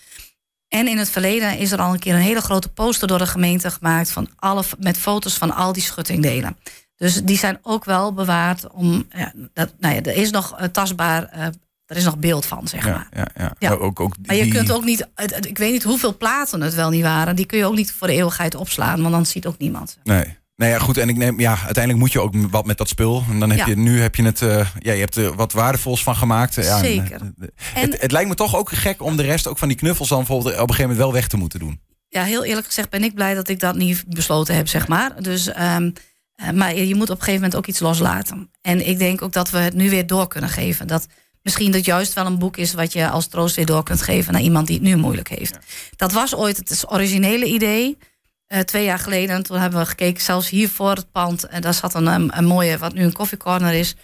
En 0.68 0.88
in 0.88 0.98
het 0.98 1.10
verleden 1.10 1.58
is 1.58 1.72
er 1.72 1.80
al 1.82 1.94
een 1.94 2.00
keer 2.00 2.14
een 2.14 2.22
hele 2.22 2.42
grote 2.42 2.70
poster 2.70 3.08
door 3.08 3.18
de 3.18 3.28
gemeente 3.28 3.72
gemaakt 3.72 4.12
van 4.12 4.30
alle, 4.36 4.64
met 4.80 4.98
foto's 4.98 5.34
van 5.34 5.56
al 5.56 5.74
die 5.74 5.84
schuttingdelen. 5.84 6.58
Dus 6.96 7.24
die 7.24 7.38
zijn 7.38 7.60
ook 7.62 7.86
wel 7.86 8.14
bewaard 8.14 8.68
om. 8.68 9.08
Ja, 9.10 9.34
dat, 9.54 9.74
nou 9.80 9.96
ja, 9.96 10.02
er 10.02 10.16
is 10.16 10.32
nog 10.32 10.60
uh, 10.60 10.66
tastbaar. 10.66 11.30
Uh, 11.36 11.46
er 11.86 11.98
is 11.98 12.04
nog 12.04 12.18
beeld 12.18 12.46
van, 12.46 12.68
zeg 12.68 12.84
maar. 12.86 13.08
Ja, 13.12 13.28
ja, 13.36 13.54
ja. 13.60 13.72
Ook, 13.72 14.00
ook 14.00 14.16
Maar 14.26 14.36
je 14.36 14.48
kunt 14.48 14.72
ook 14.72 14.84
niet. 14.84 15.08
Ik 15.40 15.58
weet 15.58 15.72
niet 15.72 15.84
hoeveel 15.84 16.18
platen 16.18 16.62
het 16.62 16.74
wel 16.74 16.90
niet 16.90 17.04
waren. 17.04 17.36
Die 17.36 17.46
kun 17.46 17.58
je 17.58 17.66
ook 17.66 17.76
niet 17.76 17.92
voor 17.92 18.08
de 18.08 18.14
eeuwigheid 18.14 18.56
opslaan, 18.56 19.02
want 19.02 19.14
dan 19.14 19.26
ziet 19.26 19.46
ook 19.46 19.58
niemand. 19.58 19.98
Nee. 20.04 20.38
Nou 20.58 20.72
ja, 20.72 20.80
goed. 20.80 20.98
En 20.98 21.10
ik 21.10 21.18
neem, 21.18 21.40
ja, 21.40 21.58
uiteindelijk 21.66 21.98
moet 21.98 22.12
je 22.12 22.22
ook 22.22 22.34
wat 22.50 22.66
met 22.66 22.78
dat 22.78 22.90
spul. 22.90 23.24
En 23.30 23.40
dan 23.40 23.50
heb 23.50 23.68
je 23.68 23.78
nu 23.78 24.02
heb 24.02 24.16
je 24.16 24.24
het, 24.24 24.42
uh, 24.42 24.68
ja, 24.80 24.94
je 24.94 25.00
hebt 25.00 25.16
er 25.16 25.36
wat 25.36 25.52
waardevols 25.52 26.04
van 26.04 26.16
gemaakt. 26.16 26.56
Ja, 26.56 26.78
Zeker. 26.78 27.22
En, 27.22 27.36
het, 27.74 28.02
het, 28.02 28.12
lijkt 28.12 28.30
me 28.30 28.36
toch 28.36 28.56
ook 28.56 28.72
gek 28.72 29.02
om 29.02 29.18
de 29.18 29.24
rest 29.24 29.48
ook 29.48 29.58
van 29.58 29.68
die 29.68 29.78
knuffels 29.78 30.10
dan 30.10 30.18
bijvoorbeeld 30.18 30.54
op 30.54 30.60
een 30.60 30.68
gegeven 30.68 30.90
moment 30.90 31.00
wel 31.00 31.14
weg 31.14 31.28
te 31.28 31.38
moeten 31.38 31.60
doen. 31.60 31.80
Ja, 32.10 32.24
heel 32.24 32.44
eerlijk 32.44 32.66
gezegd 32.66 32.90
ben 32.90 33.04
ik 33.04 33.14
blij 33.14 33.34
dat 33.34 33.50
ik 33.50 33.60
dat 33.60 33.76
niet 33.76 34.04
besloten 34.08 34.56
heb, 34.56 34.68
zeg 34.68 34.88
maar. 34.88 35.22
Dus, 35.22 35.48
um, 35.48 35.94
maar 36.54 36.76
je 36.76 36.96
moet 36.96 37.10
op 37.10 37.18
een 37.18 37.24
gegeven 37.24 37.42
moment 37.42 37.56
ook 37.56 37.68
iets 37.68 37.80
loslaten. 37.80 38.52
En 38.62 38.88
ik 38.88 38.98
denk 38.98 39.22
ook 39.22 39.34
dat 39.34 39.50
we 39.50 39.58
het 39.58 39.74
nu 39.74 39.90
weer 39.90 40.08
door 40.08 40.28
kunnen 40.28 40.50
geven. 40.50 40.88
Dat 40.88 41.08
misschien 41.42 41.72
dat 41.72 41.86
juist 41.86 42.14
wel 42.14 42.26
een 42.26 42.40
boek 42.40 42.58
is 42.58 42.74
wat 42.74 42.94
je 42.94 43.10
als 43.10 43.28
troost 43.28 43.56
weer 43.56 43.66
door 43.66 43.84
kunt 43.84 44.02
geven 44.02 44.34
naar 44.34 44.42
iemand 44.42 44.68
die 44.68 44.76
het 44.76 44.86
nu 44.86 44.96
moeilijk 44.96 45.30
heeft. 45.30 45.58
Dat 45.96 46.12
was 46.12 46.36
ooit 46.36 46.58
het 46.58 46.86
originele 46.88 47.46
idee. 47.46 47.98
Uh, 48.48 48.60
twee 48.60 48.84
jaar 48.84 49.00
geleden. 49.00 49.44
toen 49.44 49.60
hebben 49.60 49.80
we 49.80 49.86
gekeken, 49.86 50.24
zelfs 50.24 50.50
hier 50.50 50.70
voor 50.70 50.92
het 50.92 51.12
pand. 51.12 51.44
En 51.44 51.62
daar 51.62 51.74
zat 51.74 51.94
een, 51.94 52.38
een, 52.38 52.46
mooie, 52.46 52.78
wat 52.78 52.94
nu 52.94 53.04
een 53.04 53.14
koffiecorner 53.14 53.74
is. 53.74 53.96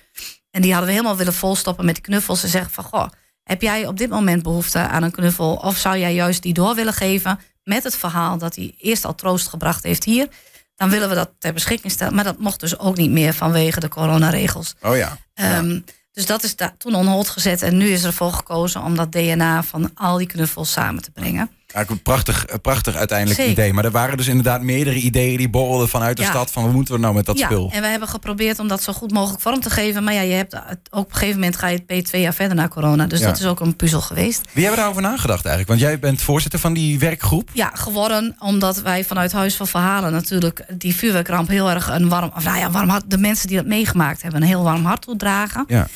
En 0.52 0.62
die 0.62 0.72
hadden 0.72 0.90
we 0.90 0.96
helemaal 0.96 1.18
willen 1.18 1.34
volstoppen 1.34 1.86
met 1.86 1.94
die 1.96 2.04
knuffels. 2.04 2.44
En 2.44 2.50
zeggen 2.50 2.72
van, 2.72 2.84
goh, 2.84 3.08
heb 3.44 3.62
jij 3.62 3.88
op 3.88 3.98
dit 3.98 4.10
moment 4.10 4.44
behoefte 4.44 4.80
aan 4.80 5.04
een 5.04 5.12
knuffel? 5.12 5.56
Of 5.56 5.78
zou 5.78 5.98
jij 5.98 6.14
juist 6.14 6.42
die 6.42 6.54
door 6.54 6.76
willen 6.76 6.94
geven 6.94 7.40
met 7.64 7.84
het 7.84 7.96
verhaal 7.96 8.38
dat 8.38 8.56
hij 8.56 8.76
eerst 8.78 9.06
al 9.06 9.16
troost 9.16 9.48
gebracht 9.48 9.84
heeft 9.84 10.04
hier? 10.04 10.28
Dan 10.76 10.90
willen 10.90 11.10
we 11.10 11.16
dat 11.16 11.32
ter 11.40 11.54
beschikking 11.54 11.92
stellen. 11.92 12.16
Maar 12.16 12.24
dat 12.24 12.40
mocht 12.40 12.60
dus 12.60 12.80
ook 12.80 12.98
niet 12.98 13.12
meer 13.12 13.34
vanwege 13.34 13.80
de 13.80 13.88
coronaregels. 13.88 14.76
Oh 14.82 14.96
ja. 14.96 15.18
Um, 15.34 15.84
dus 16.12 16.26
dat 16.26 16.44
is 16.44 16.56
toen 16.78 16.96
on 16.96 17.08
hold 17.08 17.30
gezet. 17.30 17.62
En 17.62 17.78
nu 17.78 17.90
is 17.90 18.04
er 18.04 18.14
voor 18.14 18.34
gekozen 18.34 18.84
om 18.84 18.96
dat 18.96 19.12
DNA 19.12 19.64
van 19.64 19.92
al 19.94 20.18
die 20.18 20.28
knuffels 20.28 20.72
samen 20.72 21.04
te 21.04 21.12
brengen. 21.12 21.52
Ja, 21.74 21.86
een 21.88 22.02
prachtig, 22.02 22.46
prachtig 22.62 22.96
uiteindelijk 22.96 23.40
idee. 23.40 23.74
Maar 23.74 23.86
er 23.86 23.92
waren 23.92 24.18
dus 24.18 24.28
inderdaad 24.28 24.62
meerdere 24.62 24.96
ideeën 24.96 25.38
die 25.38 25.50
borrelden 25.50 25.90
vanuit 25.90 26.18
de 26.18 26.24
stad. 26.24 26.52
Van 26.52 26.64
wat 26.64 26.74
moeten 26.74 26.94
we 26.94 27.00
nou 27.00 27.14
met 27.14 27.26
dat 27.26 27.38
ja, 27.38 27.46
spul? 27.46 27.70
En 27.74 27.82
we 27.82 27.88
hebben 27.88 28.08
geprobeerd 28.08 28.60
om 28.60 28.68
dat 28.68 28.84
zo 28.84 28.94
goed 28.94 29.12
mogelijk 29.12 29.42
vorm 29.42 29.60
te 29.60 29.70
geven. 29.70 30.04
Maar 30.04 30.14
ja, 30.14 30.22
je 30.22 30.34
hebt 30.34 30.56
ook 30.56 30.62
op 30.92 31.10
een 31.10 31.14
gegeven 31.14 31.40
moment 31.40 31.58
ga 31.58 31.68
je 31.68 31.84
het 31.88 32.06
twee 32.06 32.22
jaar 32.22 32.34
verder 32.34 32.56
na 32.56 32.68
corona. 32.68 33.08
Dus 33.08 33.22
dat 33.22 33.40
is 33.40 33.46
ook 33.46 33.60
een 33.60 33.76
puzzel 33.76 34.02
geweest. 34.02 34.42
Wie 34.52 34.64
hebben 34.64 34.80
daarover 34.82 35.02
nagedacht 35.02 35.46
eigenlijk? 35.46 35.68
Want 35.68 35.80
jij 35.80 36.00
bent 36.00 36.22
voorzitter 36.22 36.60
van 36.60 36.74
die 36.74 37.00
werkgroep. 37.00 37.50
Ja, 37.54 37.72
geworden 37.74 38.36
omdat 38.40 38.82
wij 38.82 39.04
vanuit 39.04 39.32
Huis 39.32 39.56
van 39.56 39.68
Verhalen 39.68 40.12
natuurlijk 40.12 40.66
die 40.78 40.96
vuurwerkramp 40.96 41.48
heel 41.48 41.70
erg 41.70 41.90
een 41.90 42.10
warm. 42.10 42.32
Of 42.36 42.44
nou 42.44 42.58
ja, 42.58 42.72
warm 42.72 42.90
hart. 42.90 43.04
De 43.08 43.18
mensen 43.18 43.48
die 43.48 43.58
dat 43.58 43.66
meegemaakt 43.66 44.22
hebben, 44.22 44.42
een 44.42 44.48
heel 44.48 44.64
warm 44.64 44.86
hart 44.86 45.02
toedragen. 45.02 45.66
Ja. 45.68 45.88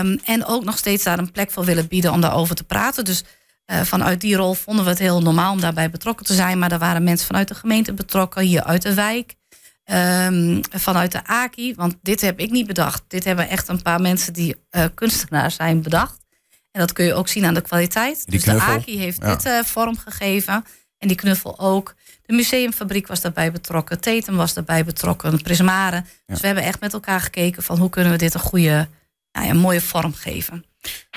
Um, 0.00 0.20
en 0.24 0.46
ook 0.46 0.64
nog 0.64 0.78
steeds 0.78 1.04
daar 1.04 1.18
een 1.18 1.32
plek 1.32 1.50
voor 1.50 1.64
willen 1.64 1.88
bieden 1.88 2.12
om 2.12 2.20
daarover 2.20 2.54
te 2.54 2.64
praten. 2.64 3.04
Dus 3.04 3.24
uh, 3.66 3.80
vanuit 3.80 4.20
die 4.20 4.36
rol 4.36 4.54
vonden 4.54 4.84
we 4.84 4.90
het 4.90 4.98
heel 4.98 5.22
normaal 5.22 5.52
om 5.52 5.60
daarbij 5.60 5.90
betrokken 5.90 6.26
te 6.26 6.34
zijn. 6.34 6.58
Maar 6.58 6.72
er 6.72 6.78
waren 6.78 7.04
mensen 7.04 7.26
vanuit 7.26 7.48
de 7.48 7.54
gemeente 7.54 7.92
betrokken, 7.92 8.42
hier 8.42 8.64
uit 8.64 8.82
de 8.82 8.94
wijk. 8.94 9.34
Um, 9.92 10.60
vanuit 10.70 11.12
de 11.12 11.26
AKI, 11.26 11.74
want 11.74 11.96
dit 12.02 12.20
heb 12.20 12.38
ik 12.38 12.50
niet 12.50 12.66
bedacht. 12.66 13.02
Dit 13.08 13.24
hebben 13.24 13.48
echt 13.48 13.68
een 13.68 13.82
paar 13.82 14.00
mensen 14.00 14.32
die 14.32 14.56
uh, 14.70 14.84
kunstenaars 14.94 15.54
zijn 15.54 15.82
bedacht. 15.82 16.24
En 16.70 16.80
dat 16.80 16.92
kun 16.92 17.04
je 17.04 17.14
ook 17.14 17.28
zien 17.28 17.44
aan 17.44 17.54
de 17.54 17.60
kwaliteit. 17.60 18.30
dus 18.30 18.42
de 18.42 18.60
AKI 18.60 18.98
heeft 18.98 19.20
dit 19.20 19.46
uh, 19.46 19.62
vorm 19.62 19.98
gegeven. 19.98 20.64
En 20.98 21.08
die 21.08 21.16
knuffel 21.16 21.58
ook. 21.58 21.94
De 22.22 22.34
museumfabriek 22.34 23.06
was 23.06 23.20
daarbij 23.20 23.52
betrokken. 23.52 24.00
Tetem 24.00 24.36
was 24.36 24.54
daarbij 24.54 24.84
betrokken. 24.84 25.42
Prismaren. 25.42 26.06
Dus 26.26 26.40
we 26.40 26.46
hebben 26.46 26.64
echt 26.64 26.80
met 26.80 26.92
elkaar 26.92 27.20
gekeken 27.20 27.62
van 27.62 27.78
hoe 27.78 27.90
kunnen 27.90 28.12
we 28.12 28.18
dit 28.18 28.34
een 28.34 28.40
goede, 28.40 28.88
nou 29.32 29.46
ja, 29.46 29.52
een 29.52 29.56
mooie 29.56 29.80
vorm 29.80 30.14
geven. 30.14 30.64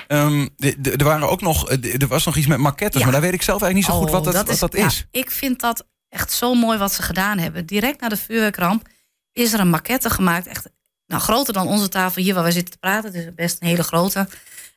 Um, 0.08 0.48
er 0.82 1.04
waren 1.04 1.28
ook 1.28 1.40
nog, 1.40 1.70
er 1.70 2.06
was 2.06 2.24
nog 2.24 2.36
iets 2.36 2.46
met 2.46 2.58
maquettes, 2.58 3.02
maar 3.02 3.12
daar 3.12 3.20
weet 3.20 3.32
ik 3.32 3.42
zelf 3.42 3.62
eigenlijk 3.62 3.74
niet 3.74 3.96
zo 3.96 4.02
goed 4.02 4.10
wat 4.10 4.26
oh, 4.26 4.32
dat, 4.32 4.46
dat 4.46 4.54
is. 4.54 4.60
Wat 4.60 4.72
dat 4.72 4.84
is. 4.84 5.06
ik 5.10 5.30
vind 5.30 5.60
dat 5.60 5.86
echt 6.08 6.32
zo 6.32 6.54
mooi 6.54 6.78
wat 6.78 6.92
ze 6.92 7.02
gedaan 7.02 7.38
hebben. 7.38 7.66
Direct 7.66 8.00
na 8.00 8.08
de 8.08 8.16
vuurwerkramp 8.16 8.88
is 9.32 9.52
er 9.52 9.60
een 9.60 9.70
maquette 9.70 10.10
gemaakt, 10.10 10.46
echt 10.46 10.68
nou, 11.06 11.22
groter 11.22 11.52
dan 11.52 11.66
onze 11.66 11.88
tafel 11.88 12.22
hier 12.22 12.34
waar 12.34 12.44
we 12.44 12.52
zitten 12.52 12.72
te 12.72 12.78
praten. 12.78 13.12
Het 13.12 13.26
is 13.26 13.34
best 13.34 13.56
een 13.60 13.68
hele 13.68 13.82
grote. 13.82 14.28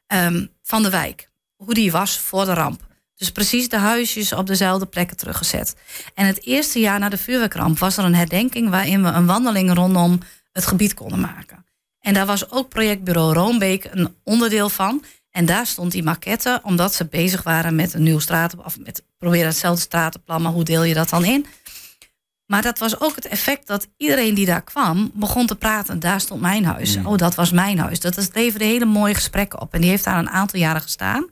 Um, 0.07 0.51
van 0.63 0.83
de 0.83 0.89
wijk. 0.89 1.29
Hoe 1.55 1.73
die 1.73 1.91
was 1.91 2.19
voor 2.19 2.45
de 2.45 2.53
ramp. 2.53 2.89
Dus 3.15 3.31
precies 3.31 3.69
de 3.69 3.77
huisjes 3.77 4.33
op 4.33 4.47
dezelfde 4.47 4.85
plekken 4.85 5.17
teruggezet. 5.17 5.75
En 6.13 6.25
het 6.25 6.45
eerste 6.45 6.79
jaar 6.79 6.99
na 6.99 7.09
de 7.09 7.17
vuurwerkramp 7.17 7.79
was 7.79 7.97
er 7.97 8.03
een 8.03 8.15
herdenking 8.15 8.69
waarin 8.69 9.03
we 9.03 9.09
een 9.09 9.25
wandeling 9.25 9.73
rondom 9.73 10.19
het 10.51 10.65
gebied 10.65 10.93
konden 10.93 11.19
maken. 11.19 11.65
En 12.01 12.13
daar 12.13 12.25
was 12.25 12.51
ook 12.51 12.69
projectbureau 12.69 13.33
Roombeek 13.33 13.87
een 13.91 14.15
onderdeel 14.23 14.69
van. 14.69 15.03
En 15.31 15.45
daar 15.45 15.65
stond 15.65 15.91
die 15.91 16.03
maquette, 16.03 16.59
omdat 16.63 16.93
ze 16.93 17.05
bezig 17.05 17.43
waren 17.43 17.75
met 17.75 17.93
een 17.93 18.03
nieuw 18.03 18.19
straten, 18.19 18.65
of 18.65 18.79
met 18.79 19.03
proberen 19.17 19.47
hetzelfde 19.47 19.81
stratenplan, 19.81 20.41
maar 20.41 20.51
hoe 20.51 20.63
deel 20.63 20.83
je 20.83 20.93
dat 20.93 21.09
dan 21.09 21.25
in? 21.25 21.45
Maar 22.45 22.61
dat 22.61 22.79
was 22.79 22.99
ook 22.99 23.15
het 23.15 23.27
effect 23.27 23.67
dat 23.67 23.87
iedereen 23.97 24.33
die 24.33 24.45
daar 24.45 24.63
kwam 24.63 25.11
begon 25.13 25.47
te 25.47 25.55
praten. 25.55 25.99
Daar 25.99 26.21
stond 26.21 26.41
mijn 26.41 26.65
huis. 26.65 26.97
Mm. 26.97 27.05
Oh, 27.05 27.17
dat 27.17 27.35
was 27.35 27.51
mijn 27.51 27.79
huis. 27.79 27.99
Dat 27.99 28.29
leverde 28.33 28.65
hele 28.65 28.85
mooie 28.85 29.13
gesprekken 29.13 29.61
op. 29.61 29.73
En 29.73 29.81
die 29.81 29.89
heeft 29.89 30.03
daar 30.03 30.17
een 30.17 30.29
aantal 30.29 30.59
jaren 30.59 30.81
gestaan. 30.81 31.29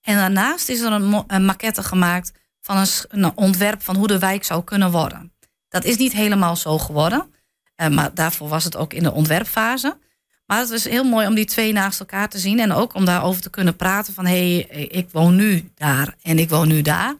En 0.00 0.16
daarnaast 0.16 0.68
is 0.68 0.80
er 0.80 0.92
een, 0.92 1.24
een 1.26 1.44
maquette 1.44 1.82
gemaakt 1.82 2.32
van 2.60 2.76
een, 2.76 2.86
een, 3.08 3.36
ontwerp 3.36 3.82
van 3.82 3.96
hoe 3.96 4.06
de 4.06 4.18
wijk 4.18 4.44
zou 4.44 4.64
kunnen 4.64 4.90
worden. 4.90 5.32
Dat 5.68 5.84
is 5.84 5.96
niet 5.96 6.12
helemaal 6.12 6.56
zo 6.56 6.78
geworden. 6.78 7.34
Uh, 7.76 7.88
maar 7.88 8.14
daarvoor 8.14 8.48
was 8.48 8.64
het 8.64 8.76
ook 8.76 8.92
in 8.92 9.02
de 9.02 9.12
ontwerpfase. 9.12 9.98
Maar 10.46 10.58
het 10.58 10.70
was 10.70 10.84
heel 10.84 11.04
mooi 11.04 11.26
om 11.26 11.34
die 11.34 11.44
twee 11.44 11.72
naast 11.72 12.00
elkaar 12.00 12.28
te 12.28 12.38
zien. 12.38 12.60
En 12.60 12.72
ook 12.72 12.94
om 12.94 13.04
daarover 13.04 13.42
te 13.42 13.50
kunnen 13.50 13.76
praten 13.76 14.14
van... 14.14 14.26
hé, 14.26 14.66
hey, 14.68 14.86
ik 14.86 15.08
woon 15.10 15.36
nu 15.36 15.70
daar 15.74 16.14
en 16.22 16.38
ik 16.38 16.48
woon 16.48 16.68
nu 16.68 16.82
daar. 16.82 17.14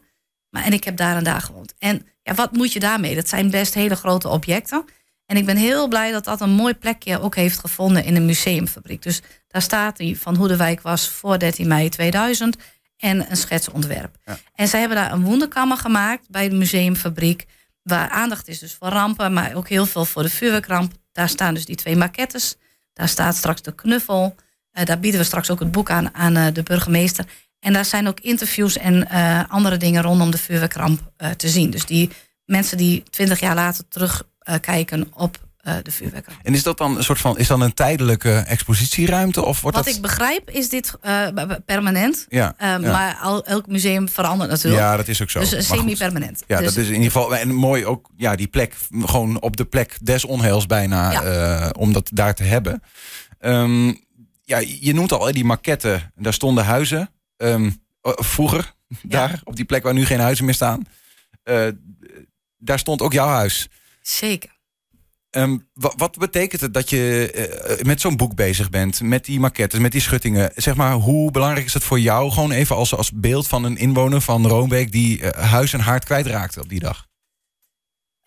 Maar, 0.49 0.63
en 0.63 0.73
ik 0.73 0.83
heb 0.83 0.97
daar 0.97 1.17
en 1.17 1.23
daar 1.23 1.41
gewoond. 1.41 1.73
En 1.77 2.07
ja, 2.23 2.33
wat 2.33 2.51
moet 2.51 2.73
je 2.73 2.79
daarmee? 2.79 3.15
Dat 3.15 3.29
zijn 3.29 3.49
best 3.49 3.73
hele 3.73 3.95
grote 3.95 4.27
objecten. 4.27 4.85
En 5.25 5.37
ik 5.37 5.45
ben 5.45 5.57
heel 5.57 5.87
blij 5.87 6.11
dat 6.11 6.23
dat 6.23 6.41
een 6.41 6.49
mooi 6.49 6.73
plekje 6.73 7.21
ook 7.21 7.35
heeft 7.35 7.59
gevonden 7.59 8.03
in 8.03 8.13
de 8.13 8.19
museumfabriek. 8.19 9.01
Dus 9.01 9.21
daar 9.47 9.61
staat 9.61 9.97
hij 9.97 10.15
van 10.15 10.35
hoe 10.35 10.47
de 10.47 10.55
wijk 10.55 10.81
was 10.81 11.09
voor 11.09 11.39
13 11.39 11.67
mei 11.67 11.89
2000 11.89 12.57
en 12.97 13.31
een 13.31 13.37
schetsontwerp. 13.37 14.17
En 14.55 14.67
zij 14.67 14.79
hebben 14.79 14.97
daar 14.97 15.11
een 15.11 15.23
wonderkamer 15.23 15.77
gemaakt 15.77 16.29
bij 16.29 16.49
de 16.49 16.55
museumfabriek. 16.55 17.45
Waar 17.81 18.09
aandacht 18.09 18.47
is 18.47 18.59
dus 18.59 18.73
voor 18.73 18.87
rampen, 18.87 19.33
maar 19.33 19.55
ook 19.55 19.69
heel 19.69 19.85
veel 19.85 20.05
voor 20.05 20.23
de 20.23 20.29
vuurwerkramp. 20.29 20.93
Daar 21.11 21.29
staan 21.29 21.53
dus 21.53 21.65
die 21.65 21.75
twee 21.75 21.95
maquettes. 21.95 22.57
Daar 22.95 23.07
staat 23.07 23.35
straks 23.35 23.61
de 23.61 23.75
knuffel. 23.75 24.35
Uh, 24.73 24.85
daar 24.85 24.99
bieden 24.99 25.19
we 25.19 25.25
straks 25.25 25.51
ook 25.51 25.59
het 25.59 25.71
boek 25.71 25.89
aan 25.89 26.13
aan 26.13 26.37
uh, 26.37 26.47
de 26.53 26.63
burgemeester. 26.63 27.25
En 27.59 27.73
daar 27.73 27.85
zijn 27.85 28.07
ook 28.07 28.19
interviews 28.19 28.77
en 28.77 29.07
uh, 29.11 29.43
andere 29.47 29.77
dingen 29.77 30.01
rondom 30.01 30.31
de 30.31 30.37
vuurwerkramp 30.37 31.11
te 31.37 31.49
zien. 31.49 31.69
Dus 31.69 31.85
die 31.85 32.09
mensen 32.45 32.77
die 32.77 33.03
twintig 33.09 33.39
jaar 33.39 33.55
later 33.55 33.87
terugkijken 33.87 35.13
op 35.13 35.37
de 35.83 35.91
vuurwerkramp. 35.91 36.39
En 36.43 36.53
is 36.53 36.63
dat 36.63 36.77
dan 36.77 36.97
een 36.97 37.03
soort 37.03 37.19
van 37.19 37.37
is 37.37 37.47
dan 37.47 37.61
een 37.61 37.73
tijdelijke 37.73 38.33
expositieruimte? 38.33 39.45
Of 39.45 39.61
wordt 39.61 39.77
Wat 39.77 39.85
dat... 39.85 39.95
ik 39.95 40.01
begrijp 40.01 40.49
is 40.49 40.69
dit 40.69 40.97
permanent. 41.65 42.25
Ja, 42.29 42.55
ja, 42.57 42.77
Maar 42.77 43.15
al, 43.15 43.45
elk 43.45 43.67
museum 43.67 44.09
verandert 44.09 44.49
natuurlijk. 44.49 44.83
Ja, 44.83 44.97
dat 44.97 45.07
is 45.07 45.21
ook 45.21 45.29
zo. 45.29 45.39
Dus 45.39 45.67
semi-permanent. 45.67 46.43
Ja, 46.47 46.57
dus... 46.57 46.65
dat 46.65 46.77
is 46.77 46.87
in 46.87 46.93
ieder 46.93 47.11
geval. 47.11 47.35
En 47.35 47.53
mooi 47.53 47.85
ook, 47.85 48.09
ja, 48.17 48.35
die 48.35 48.47
plek, 48.47 48.75
gewoon 48.99 49.41
op 49.41 49.57
de 49.57 49.65
plek 49.65 49.97
des 50.01 50.25
onheils 50.25 50.65
bijna, 50.65 51.69
om 51.69 51.93
dat 51.93 52.09
daar 52.13 52.33
te 52.35 52.43
hebben. 52.43 52.83
Um, 53.39 54.03
ja, 54.43 54.57
je 54.79 54.93
noemt 54.93 55.11
al 55.11 55.31
die 55.31 55.45
maquetten, 55.45 56.11
daar 56.15 56.33
stonden 56.33 56.65
huizen. 56.65 57.09
Um, 57.37 57.83
vroeger, 58.01 58.73
daar, 59.01 59.41
op 59.43 59.55
die 59.55 59.65
plek 59.65 59.83
waar 59.83 59.93
nu 59.93 60.05
geen 60.05 60.19
huizen 60.19 60.45
meer 60.45 60.53
staan. 60.53 60.85
Daar 62.57 62.79
stond 62.79 63.01
ook 63.01 63.13
jouw 63.13 63.27
huis. 63.27 63.69
Zeker. 64.01 64.53
Um, 65.37 65.67
wat, 65.73 66.17
betekent 66.17 66.61
het 66.61 66.73
dat 66.73 66.89
je 66.89 67.31
uh, 67.77 67.85
met 67.85 68.01
zo'n 68.01 68.17
boek 68.17 68.35
bezig 68.35 68.69
bent, 68.69 69.01
met 69.01 69.25
die 69.25 69.39
maquettes, 69.39 69.79
met 69.79 69.91
die 69.91 70.01
schuttingen? 70.01 70.51
Zeg 70.55 70.75
maar, 70.75 70.93
hoe 70.93 71.31
belangrijk 71.31 71.65
is 71.65 71.73
het 71.73 71.83
voor 71.83 71.99
jou, 71.99 72.31
gewoon 72.31 72.51
even 72.51 72.75
als, 72.75 72.95
als 72.95 73.11
beeld 73.11 73.47
van 73.47 73.63
een 73.63 73.77
inwoner 73.77 74.21
van 74.21 74.47
Roombeek 74.47 74.91
die 74.91 75.21
uh, 75.21 75.29
huis 75.29 75.73
en 75.73 75.79
haard 75.79 76.05
kwijtraakte 76.05 76.61
op 76.61 76.69
die 76.69 76.79
dag? 76.79 77.07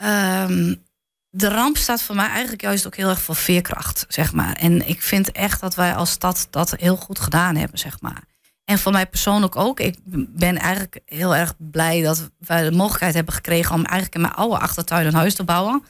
Um, 0.02 0.82
de 1.30 1.48
ramp 1.48 1.76
staat 1.76 2.02
voor 2.02 2.14
mij 2.14 2.28
eigenlijk 2.28 2.62
juist 2.62 2.86
ook 2.86 2.96
heel 2.96 3.08
erg 3.08 3.22
voor 3.22 3.36
veerkracht, 3.36 4.04
zeg 4.08 4.32
maar. 4.32 4.52
En 4.52 4.88
ik 4.88 5.02
vind 5.02 5.32
echt 5.32 5.60
dat 5.60 5.74
wij 5.74 5.94
als 5.94 6.10
stad 6.10 6.46
dat 6.50 6.74
heel 6.76 6.96
goed 6.96 7.18
gedaan 7.18 7.56
hebben, 7.56 7.78
zeg 7.78 8.00
maar. 8.00 8.22
En 8.64 8.78
voor 8.78 8.92
mij 8.92 9.06
persoonlijk 9.06 9.56
ook. 9.56 9.80
Ik 9.80 9.96
ben 10.28 10.56
eigenlijk 10.56 11.00
heel 11.04 11.36
erg 11.36 11.54
blij 11.58 12.02
dat 12.02 12.30
wij 12.38 12.62
de 12.62 12.76
mogelijkheid 12.76 13.14
hebben 13.14 13.34
gekregen 13.34 13.74
om 13.74 13.84
eigenlijk 13.84 14.14
in 14.14 14.20
mijn 14.20 14.34
oude 14.34 14.58
achtertuin 14.58 15.06
een 15.06 15.14
huis 15.14 15.34
te 15.34 15.44
bouwen. 15.44 15.82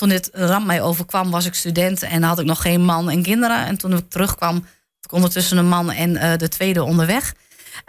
Toen 0.00 0.08
dit 0.08 0.30
ramp 0.32 0.66
mij 0.66 0.82
overkwam, 0.82 1.30
was 1.30 1.46
ik 1.46 1.54
student 1.54 2.02
en 2.02 2.22
had 2.22 2.38
ik 2.38 2.46
nog 2.46 2.62
geen 2.62 2.84
man 2.84 3.10
en 3.10 3.22
kinderen. 3.22 3.66
En 3.66 3.78
toen 3.78 3.96
ik 3.96 4.10
terugkwam, 4.10 4.54
had 4.54 5.04
ik 5.04 5.12
ondertussen 5.12 5.56
een 5.56 5.68
man 5.68 5.90
en 5.90 6.10
uh, 6.10 6.36
de 6.36 6.48
tweede 6.48 6.82
onderweg. 6.82 7.34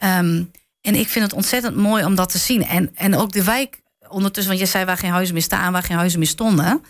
Um, 0.03 0.51
en 0.81 0.95
ik 0.95 1.09
vind 1.09 1.25
het 1.25 1.33
ontzettend 1.33 1.75
mooi 1.75 2.05
om 2.05 2.15
dat 2.15 2.29
te 2.29 2.37
zien. 2.37 2.65
En, 2.67 2.91
en 2.95 3.15
ook 3.15 3.31
de 3.31 3.43
wijk 3.43 3.81
ondertussen, 4.07 4.53
want 4.53 4.65
je 4.65 4.71
zei 4.71 4.85
waar 4.85 4.97
geen 4.97 5.11
huizen 5.11 5.33
meer 5.33 5.43
staan, 5.43 5.71
waar 5.71 5.83
geen 5.83 5.97
huizen 5.97 6.19
meer 6.19 6.27
stonden. 6.27 6.83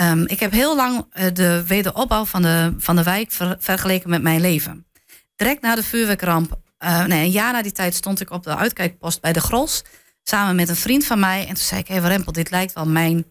Um, 0.00 0.26
ik 0.26 0.40
heb 0.40 0.52
heel 0.52 0.76
lang 0.76 1.06
uh, 1.14 1.24
de 1.32 1.64
wederopbouw 1.66 2.24
van 2.24 2.42
de, 2.42 2.74
van 2.78 2.96
de 2.96 3.02
wijk 3.02 3.32
ver, 3.32 3.56
vergeleken 3.58 4.10
met 4.10 4.22
mijn 4.22 4.40
leven. 4.40 4.86
Direct 5.36 5.62
na 5.62 5.74
de 5.74 5.82
vuurwerkramp, 5.82 6.58
uh, 6.84 7.04
nee, 7.04 7.24
een 7.24 7.30
jaar 7.30 7.52
na 7.52 7.62
die 7.62 7.72
tijd 7.72 7.94
stond 7.94 8.20
ik 8.20 8.30
op 8.30 8.42
de 8.42 8.56
uitkijkpost 8.56 9.20
bij 9.20 9.32
de 9.32 9.40
Gros. 9.40 9.82
Samen 10.22 10.56
met 10.56 10.68
een 10.68 10.76
vriend 10.76 11.04
van 11.04 11.18
mij. 11.18 11.40
En 11.40 11.54
toen 11.54 11.56
zei 11.56 11.80
ik, 11.80 11.88
hé 11.88 11.94
hey, 11.94 12.08
Rempel, 12.08 12.32
dit 12.32 12.50
lijkt 12.50 12.72
wel 12.72 12.86
mijn, 12.86 13.26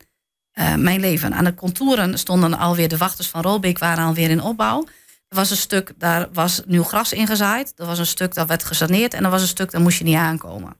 uh, 0.59 0.75
mijn 0.75 0.99
leven. 0.99 1.33
Aan 1.33 1.43
de 1.43 1.53
contouren 1.53 2.17
stonden 2.17 2.57
alweer 2.57 2.87
de 2.87 2.97
wachters 2.97 3.27
van 3.27 3.41
Rolbeek, 3.41 3.79
waren 3.79 4.05
alweer 4.05 4.29
in 4.29 4.41
opbouw. 4.41 4.85
Er 5.27 5.35
was 5.35 5.49
een 5.49 5.57
stuk, 5.57 5.93
daar 5.97 6.27
was 6.33 6.61
nieuw 6.65 6.83
gras 6.83 7.13
ingezaaid. 7.13 7.73
Er 7.75 7.85
was 7.85 7.99
een 7.99 8.05
stuk, 8.05 8.33
dat 8.33 8.47
werd 8.47 8.63
gesaneerd. 8.63 9.13
En 9.13 9.23
er 9.23 9.29
was 9.29 9.41
een 9.41 9.47
stuk, 9.47 9.71
daar 9.71 9.81
moest 9.81 9.97
je 9.97 10.03
niet 10.03 10.15
aankomen. 10.15 10.75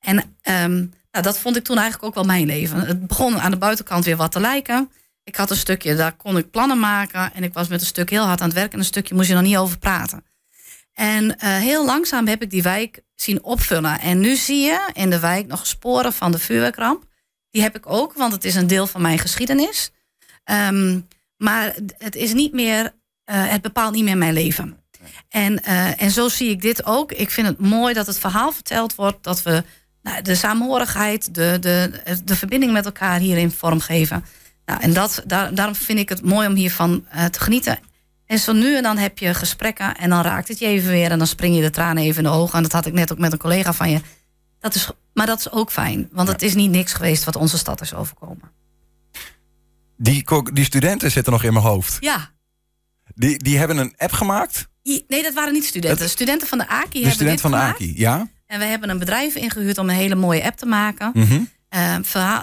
En 0.00 0.16
um, 0.16 0.92
nou, 1.10 1.24
dat 1.24 1.38
vond 1.38 1.56
ik 1.56 1.64
toen 1.64 1.78
eigenlijk 1.78 2.06
ook 2.06 2.14
wel 2.14 2.24
mijn 2.24 2.46
leven. 2.46 2.80
Het 2.80 3.06
begon 3.06 3.40
aan 3.40 3.50
de 3.50 3.56
buitenkant 3.56 4.04
weer 4.04 4.16
wat 4.16 4.32
te 4.32 4.40
lijken. 4.40 4.90
Ik 5.24 5.36
had 5.36 5.50
een 5.50 5.56
stukje, 5.56 5.96
daar 5.96 6.12
kon 6.12 6.36
ik 6.36 6.50
plannen 6.50 6.78
maken. 6.78 7.34
En 7.34 7.42
ik 7.42 7.52
was 7.52 7.68
met 7.68 7.80
een 7.80 7.86
stuk 7.86 8.10
heel 8.10 8.24
hard 8.24 8.40
aan 8.40 8.46
het 8.46 8.56
werken. 8.56 8.72
En 8.72 8.78
een 8.78 8.84
stukje 8.84 9.14
moest 9.14 9.28
je 9.28 9.34
nog 9.34 9.42
niet 9.42 9.56
over 9.56 9.78
praten. 9.78 10.24
En 10.92 11.24
uh, 11.24 11.34
heel 11.38 11.84
langzaam 11.84 12.26
heb 12.26 12.42
ik 12.42 12.50
die 12.50 12.62
wijk 12.62 13.00
zien 13.14 13.42
opvullen. 13.42 14.00
En 14.00 14.20
nu 14.20 14.36
zie 14.36 14.60
je 14.60 14.88
in 14.92 15.10
de 15.10 15.20
wijk 15.20 15.46
nog 15.46 15.66
sporen 15.66 16.12
van 16.12 16.32
de 16.32 16.38
vuurwerkramp. 16.38 17.04
Die 17.56 17.64
heb 17.64 17.76
ik 17.76 17.90
ook, 17.90 18.12
want 18.14 18.32
het 18.32 18.44
is 18.44 18.54
een 18.54 18.66
deel 18.66 18.86
van 18.86 19.00
mijn 19.00 19.18
geschiedenis. 19.18 19.90
Um, 20.44 21.08
maar 21.36 21.74
het 21.98 22.16
is 22.16 22.32
niet 22.32 22.52
meer, 22.52 22.84
uh, 22.84 22.90
het 23.26 23.62
bepaalt 23.62 23.94
niet 23.94 24.04
meer 24.04 24.16
mijn 24.16 24.32
leven. 24.32 24.76
En, 25.28 25.60
uh, 25.68 26.02
en 26.02 26.10
zo 26.10 26.28
zie 26.28 26.50
ik 26.50 26.60
dit 26.60 26.84
ook. 26.84 27.12
Ik 27.12 27.30
vind 27.30 27.46
het 27.46 27.58
mooi 27.58 27.94
dat 27.94 28.06
het 28.06 28.18
verhaal 28.18 28.52
verteld 28.52 28.94
wordt. 28.94 29.24
Dat 29.24 29.42
we 29.42 29.64
nou, 30.02 30.22
de 30.22 30.34
saamhorigheid, 30.34 31.34
de, 31.34 31.56
de, 31.60 31.90
de 32.24 32.36
verbinding 32.36 32.72
met 32.72 32.84
elkaar 32.84 33.18
hierin 33.18 33.50
vormgeven. 33.50 34.24
Nou, 34.64 34.80
en 34.80 34.92
dat, 34.92 35.22
daar, 35.26 35.54
daarom 35.54 35.74
vind 35.74 35.98
ik 35.98 36.08
het 36.08 36.24
mooi 36.24 36.48
om 36.48 36.54
hiervan 36.54 37.06
uh, 37.14 37.24
te 37.24 37.40
genieten. 37.40 37.78
En 38.26 38.38
zo 38.38 38.52
nu 38.52 38.76
en 38.76 38.82
dan 38.82 38.98
heb 38.98 39.18
je 39.18 39.34
gesprekken 39.34 39.96
en 39.96 40.10
dan 40.10 40.22
raakt 40.22 40.48
het 40.48 40.58
je 40.58 40.66
even 40.66 40.90
weer... 40.90 41.10
en 41.10 41.18
dan 41.18 41.26
spring 41.26 41.56
je 41.56 41.62
de 41.62 41.70
tranen 41.70 42.02
even 42.02 42.24
in 42.24 42.30
de 42.30 42.36
ogen. 42.36 42.56
En 42.56 42.62
dat 42.62 42.72
had 42.72 42.86
ik 42.86 42.92
net 42.92 43.12
ook 43.12 43.18
met 43.18 43.32
een 43.32 43.38
collega 43.38 43.72
van 43.72 43.90
je. 43.90 44.00
Dat 44.60 44.74
is 44.74 44.90
Maar 45.16 45.26
dat 45.26 45.38
is 45.38 45.50
ook 45.50 45.70
fijn, 45.72 46.08
want 46.12 46.26
Ja. 46.28 46.32
het 46.34 46.42
is 46.42 46.54
niet 46.54 46.70
niks 46.70 46.92
geweest 46.92 47.24
wat 47.24 47.36
onze 47.36 47.58
stad 47.58 47.80
is 47.80 47.94
overkomen. 47.94 48.50
Die, 49.96 50.24
die 50.52 50.64
studenten 50.64 51.10
zitten 51.10 51.32
nog 51.32 51.42
in 51.44 51.52
mijn 51.52 51.64
hoofd. 51.64 51.96
Ja, 52.00 52.30
Die, 53.14 53.38
die 53.38 53.58
hebben 53.58 53.76
een 53.76 53.94
app 53.96 54.12
gemaakt. 54.12 54.68
Nee, 54.82 55.22
dat 55.22 55.34
waren 55.34 55.52
niet 55.52 55.64
studenten. 55.64 56.00
Het- 56.02 56.10
studenten 56.10 56.48
van 56.48 56.58
de 56.58 56.68
AKI 56.68 56.88
De 56.90 56.96
hebben 56.98 57.12
student 57.12 57.30
dit 57.32 57.40
van 57.40 57.50
de 57.50 57.56
gemaakt. 57.56 57.74
AKI, 57.80 57.92
ja? 57.98 58.28
En 58.46 58.58
we 58.58 58.64
hebben 58.64 58.88
een 58.90 58.98
bedrijf 58.98 59.34
ingehuurd 59.34 59.78
om 59.78 59.88
een 59.88 59.94
hele 59.94 60.14
mooie 60.14 60.44
app 60.44 60.56
te 60.56 60.66
maken. 60.66 61.10
Mhm. 61.14 61.40
Eh, 61.68 61.96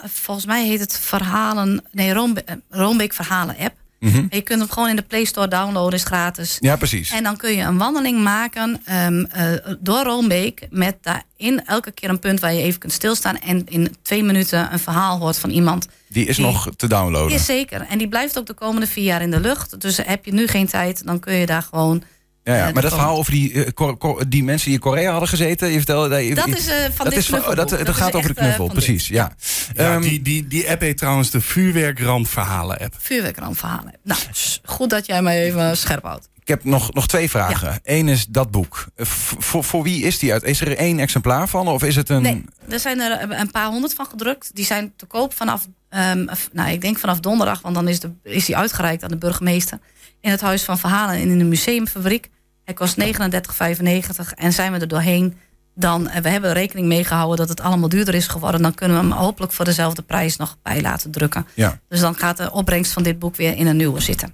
volgens 0.06 0.46
mij 0.46 0.66
heet 0.68 0.80
het 0.80 1.00
Verhalen... 1.00 1.84
Nee, 1.92 2.14
Roombe 2.14 2.44
eh, 2.44 2.56
Roombeek 2.70 3.14
Verhalen 3.14 3.58
app. 3.58 3.76
Mhm. 4.04 4.26
Je 4.30 4.42
kunt 4.42 4.60
hem 4.60 4.70
gewoon 4.70 4.90
in 4.90 4.96
de 4.96 5.02
Play 5.02 5.26
Store 5.26 5.48
downloaden, 5.48 5.94
is 6.00 6.04
gratis. 6.04 6.58
Ja, 6.60 6.76
precies. 6.76 7.12
En 7.12 7.24
dan 7.24 7.38
kun 7.38 7.56
je 7.56 7.64
een 7.64 7.78
wandeling 7.78 8.24
maken 8.24 8.82
ehm, 8.86 9.24
eh, 9.24 9.52
door 9.80 10.04
Roombeek... 10.04 10.68
met 10.70 10.96
daarin 11.02 11.66
elke 11.66 11.92
keer 11.92 12.10
een 12.10 12.20
punt 12.20 12.40
waar 12.40 12.54
je 12.54 12.62
even 12.62 12.80
kunt 12.80 12.94
stilstaan... 12.94 13.40
en 13.40 13.66
in 13.66 13.96
twee 14.02 14.24
minuten 14.24 14.74
een 14.74 14.80
verhaal 14.80 15.20
hoort 15.20 15.38
van 15.38 15.50
iemand. 15.50 15.88
Die 16.08 16.26
is 16.26 16.36
die- 16.36 16.46
nog 16.46 16.70
te 16.76 16.88
downloaden. 16.88 17.36
Is 17.36 17.46
zeker. 17.46 17.82
En 17.82 17.98
die 17.98 18.08
blijft 18.08 18.38
ook 18.38 18.46
de 18.46 18.54
komende 18.54 18.88
vier 18.88 19.04
jaar 19.04 19.22
in 19.22 19.32
de 19.32 19.40
lucht. 19.40 19.82
Dus 19.82 19.98
heb 19.98 20.26
je 20.26 20.34
nu 20.34 20.48
geen 20.48 20.68
tijd, 20.68 21.06
dan 21.06 21.20
kun 21.20 21.34
je 21.34 21.46
daar 21.46 21.62
gewoon... 21.64 22.04
Ja, 22.44 22.54
ja. 22.56 22.60
Eh, 22.60 22.64
Maar 22.64 22.74
dat 22.74 22.82
dat 22.92 22.94
verhaal 22.94 23.18
over 23.18 23.32
die, 23.32 23.64
eh, 23.66 23.72
Cor- 23.74 23.98
Cor- 23.98 24.30
die 24.30 24.44
mensen 24.44 24.66
die 24.66 24.76
in 24.76 24.82
Korea 24.84 25.10
hadden 25.12 25.30
gezeten. 25.30 25.70
Je 25.70 25.78
vertelde, 25.78 26.10
dat, 26.10 26.36
Dat 26.48 26.58
is 26.58 26.68
eh, 26.68 26.76
van 26.76 27.06
dat 27.06 27.10
dit 27.10 27.18
is 27.18 27.26
van- 27.30 27.40
knuffelboek. 27.42 27.70
dat, 27.70 27.86
dat, 27.86 27.96
gaat 27.96 28.16
over 28.16 28.34
de 28.34 28.40
eh, 28.40 28.44
knuffel, 28.46 28.64
dit. 28.66 28.74
precies. 28.74 29.08
Ja. 29.08 29.36
Ja, 29.76 29.92
Ehm, 29.94 30.02
die, 30.02 30.22
die, 30.22 30.48
die 30.48 30.70
app 30.70 30.82
heet 30.82 30.98
trouwens 30.98 31.30
de 31.30 31.42
Vuurwerkramp-verhalen-app. 31.42 32.96
Vuurwerkrampverhalen. 33.00 33.94
Nou, 34.04 34.20
goed 34.64 34.90
dat 34.90 35.06
jij 35.06 35.22
mij 35.22 35.44
even 35.44 35.78
scherp 35.78 36.04
houdt. 36.04 36.30
ik 36.42 36.48
heb 36.48 36.64
nog, 36.64 36.94
nog 36.94 37.08
twee 37.08 37.30
vragen. 37.30 37.80
Eén 37.84 38.08
is 38.08 38.26
dat 38.26 38.52
boek. 38.52 38.86
Eh, 38.96 39.06
v- 39.06 39.34
Voor, 39.38 39.64
voor 39.64 39.84
wie 39.84 40.04
is 40.04 40.20
die 40.20 40.32
uit? 40.34 40.44
Is 40.44 40.62
er 40.62 40.78
één 40.78 41.00
exemplaar 41.00 41.48
van? 41.50 41.68
Of 41.68 41.84
is 41.84 41.96
het 41.96 42.10
een. 42.10 42.22
Nee, 42.22 42.44
er 42.70 42.80
zijn 42.80 43.00
er 43.00 43.32
een 43.40 43.52
paar 43.52 43.68
honderd 43.68 43.94
van 43.94 44.06
gedrukt. 44.06 44.50
Die 44.56 44.66
zijn 44.66 44.94
te 44.96 45.06
koop 45.06 45.34
vanaf, 45.34 45.68
ehm, 45.94 46.26
nou, 46.52 46.72
ik 46.72 46.82
denk 46.82 46.98
vanaf 46.98 47.20
donderdag, 47.20 47.62
want 47.62 47.76
dan 47.76 47.88
is, 47.88 48.00
de, 48.00 48.12
is 48.24 48.46
die 48.46 48.58
uitgereikt 48.58 49.04
aan 49.04 49.10
de 49.10 49.18
burgemeester. 49.18 49.80
In 50.22 50.32
het 50.32 50.42
Huis 50.42 50.64
van 50.64 50.78
Verhalen 50.78 51.16
en 51.16 51.30
in 51.30 51.38
de 51.38 51.44
museumfabriek. 51.44 52.30
Hij 52.64 52.74
kost 52.74 52.98
39,95 53.00 54.34
en 54.36 54.54
zijn 54.54 54.72
we 54.72 54.80
er 54.80 54.88
doorheen. 54.88 55.38
Dan, 55.76 56.10
eh, 56.10 56.22
we 56.22 56.30
hebben 56.30 56.50
er 56.50 56.56
rekening 56.56 56.88
mee 56.88 57.04
gehouden 57.04 57.38
dat 57.38 57.50
het 57.50 57.62
allemaal 57.62 57.90
duurder 57.90 58.14
is 58.14 58.28
geworden. 58.28 58.62
Dan 58.62 58.74
kunnen 58.74 58.98
we 58.98 59.04
hem 59.04 59.12
hopelijk 59.12 59.52
voor 59.52 59.66
dezelfde 59.66 60.02
prijs 60.02 60.38
nog 60.38 60.58
bij 60.62 60.82
laten 60.82 61.12
drukken. 61.12 61.48
Ja. 61.54 61.80
Dus 61.90 62.00
dan 62.00 62.16
gaat 62.16 62.38
de 62.38 62.52
opbrengst 62.52 62.92
van 62.92 63.04
dit 63.04 63.20
boek 63.20 63.36
weer 63.36 63.56
in 63.56 63.68
een 63.68 63.78
nieuwe 63.78 64.00
zitten. 64.00 64.34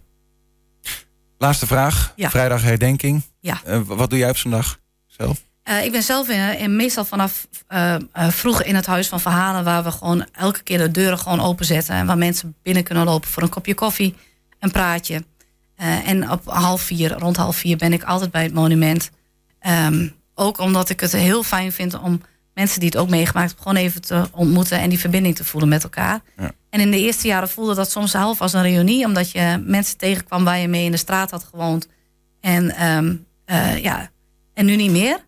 Laatste 1.37 1.67
vraag. 1.67 2.13
Ja. 2.15 2.29
Vrijdag 2.29 2.61
herdenking. 2.61 3.23
Ja. 3.39 3.61
Eh, 3.65 3.81
wat 3.85 4.09
doe 4.09 4.19
jij 4.19 4.29
op 4.29 4.37
zo'n 4.37 4.51
dag 4.51 4.79
zelf? 5.07 5.49
Eh, 5.69 5.83
ik 5.85 5.91
ben 5.91 6.03
zelf 6.03 6.29
in, 6.29 6.57
in- 6.57 6.75
meestal 6.75 7.05
vanaf 7.05 7.47
eh, 7.67 7.95
eh, 7.95 8.01
vroeg 8.29 8.63
in 8.63 8.75
het 8.75 8.85
huis 8.85 9.07
van 9.07 9.19
verhalen, 9.19 9.63
waar 9.63 9.83
we 9.83 9.91
gewoon 9.91 10.25
elke 10.31 10.63
keer 10.63 10.77
de 10.77 10.91
deuren 10.91 11.17
gewoon 11.19 11.41
openzetten 11.41 11.95
en 11.95 12.05
waar 12.05 12.17
mensen 12.17 12.55
binnen 12.63 12.83
kunnen 12.83 13.05
lopen 13.05 13.29
voor 13.29 13.43
een 13.43 13.49
kopje 13.49 13.73
koffie, 13.73 14.15
een 14.59 14.71
praatje. 14.71 15.23
En 16.05 16.31
op 16.31 16.41
half 16.45 16.81
vier, 16.81 17.11
rond 17.11 17.38
half 17.38 17.55
vier, 17.55 17.77
ben 17.77 17.93
ik 17.93 18.03
altijd 18.03 18.31
bij 18.31 18.43
het 18.43 18.53
monument. 18.53 19.09
Ehm, 19.59 20.07
ook 20.35 20.59
omdat 20.59 20.89
ik 20.89 20.99
het 20.99 21.11
heel 21.11 21.43
fijn 21.43 21.71
vind 21.71 21.99
om 21.99 22.21
mensen 22.53 22.79
die 22.79 22.89
het 22.89 22.97
ook 22.97 23.09
meegemaakt 23.09 23.47
hebben, 23.47 23.63
gewoon 23.67 23.83
even 23.83 24.01
te 24.01 24.23
ontmoeten 24.31 24.79
en 24.79 24.89
die 24.89 24.99
verbinding 24.99 25.35
te 25.35 25.45
voelen 25.45 25.69
met 25.69 25.83
elkaar. 25.83 26.19
Ja. 26.38 26.51
En 26.69 26.79
in 26.79 26.91
de 26.91 26.99
eerste 26.99 27.27
jaren 27.27 27.49
voelde 27.49 27.75
dat 27.75 27.91
soms 27.91 28.13
half 28.13 28.41
als 28.41 28.53
een 28.53 28.61
reunie, 28.61 29.05
omdat 29.05 29.31
je 29.31 29.63
mensen 29.65 29.97
tegenkwam 29.97 30.43
waar 30.43 30.59
je 30.59 30.67
mee 30.67 30.85
in 30.85 30.91
de 30.91 30.97
straat 30.97 31.31
had 31.31 31.43
gewoond. 31.43 31.88
En, 32.41 32.75
ehm, 32.75 33.15
eh, 33.45 33.83
ja, 33.83 34.09
en 34.53 34.65
nu 34.65 34.75
niet 34.75 34.91
meer. 34.91 35.27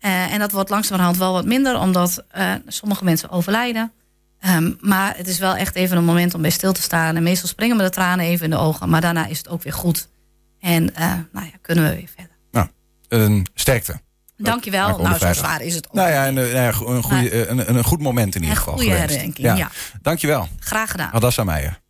Eh, 0.00 0.32
en 0.32 0.38
dat 0.38 0.52
wordt 0.52 0.70
langzamerhand 0.70 1.16
wel 1.16 1.32
wat 1.32 1.44
minder, 1.44 1.78
omdat 1.78 2.24
eh, 2.30 2.52
sommige 2.66 3.04
mensen 3.04 3.30
overlijden. 3.30 3.92
Ehm, 4.40 4.72
maar 4.80 5.16
het 5.16 5.28
is 5.28 5.38
wel 5.38 5.56
echt 5.56 5.74
even 5.74 5.96
een 5.96 6.04
moment 6.04 6.34
om 6.34 6.42
bij 6.42 6.50
stil 6.50 6.72
te 6.72 6.82
staan. 6.82 7.16
En 7.16 7.22
meestal 7.22 7.48
springen 7.48 7.76
me 7.76 7.82
de 7.82 7.90
tranen 7.90 8.24
even 8.24 8.44
in 8.44 8.50
de 8.50 8.56
ogen. 8.56 8.88
Maar 8.88 9.00
daarna 9.00 9.26
is 9.26 9.38
het 9.38 9.48
ook 9.48 9.62
weer 9.62 9.72
goed. 9.72 10.08
En 10.60 10.94
eh, 10.94 11.12
nou 11.32 11.46
ja, 11.46 11.52
kunnen 11.60 11.84
we 11.84 11.94
weer 11.94 12.08
verder. 12.16 12.28
Een 13.08 13.46
sterkte. 13.54 14.00
Dankjewel. 14.36 14.86
Aankomende 14.86 15.18
Nou, 15.18 15.34
zo 15.34 15.40
zwaar 15.40 15.62
is 15.62 15.74
het 15.74 15.88
ook. 15.88 15.94
Nou 15.94 16.10
ja, 16.10 16.26
een, 16.28 16.34
nou 16.34 16.48
ja, 16.48 16.66
een, 16.66 17.02
goede, 17.02 17.48
een, 17.48 17.76
een 17.76 17.84
goed 17.84 18.00
moment 18.00 18.34
in 18.34 18.40
ieder 18.40 18.56
een 18.56 18.62
geval. 18.62 18.76
goede 18.78 18.90
gewenst. 18.90 19.14
herdenking. 19.14 19.58
Ja. 19.58 19.70
Dankjewel. 20.02 20.48
graag 20.58 20.90
gedaan. 20.90 21.10
Hadassa 21.10 21.44
Meijer. 21.44 21.80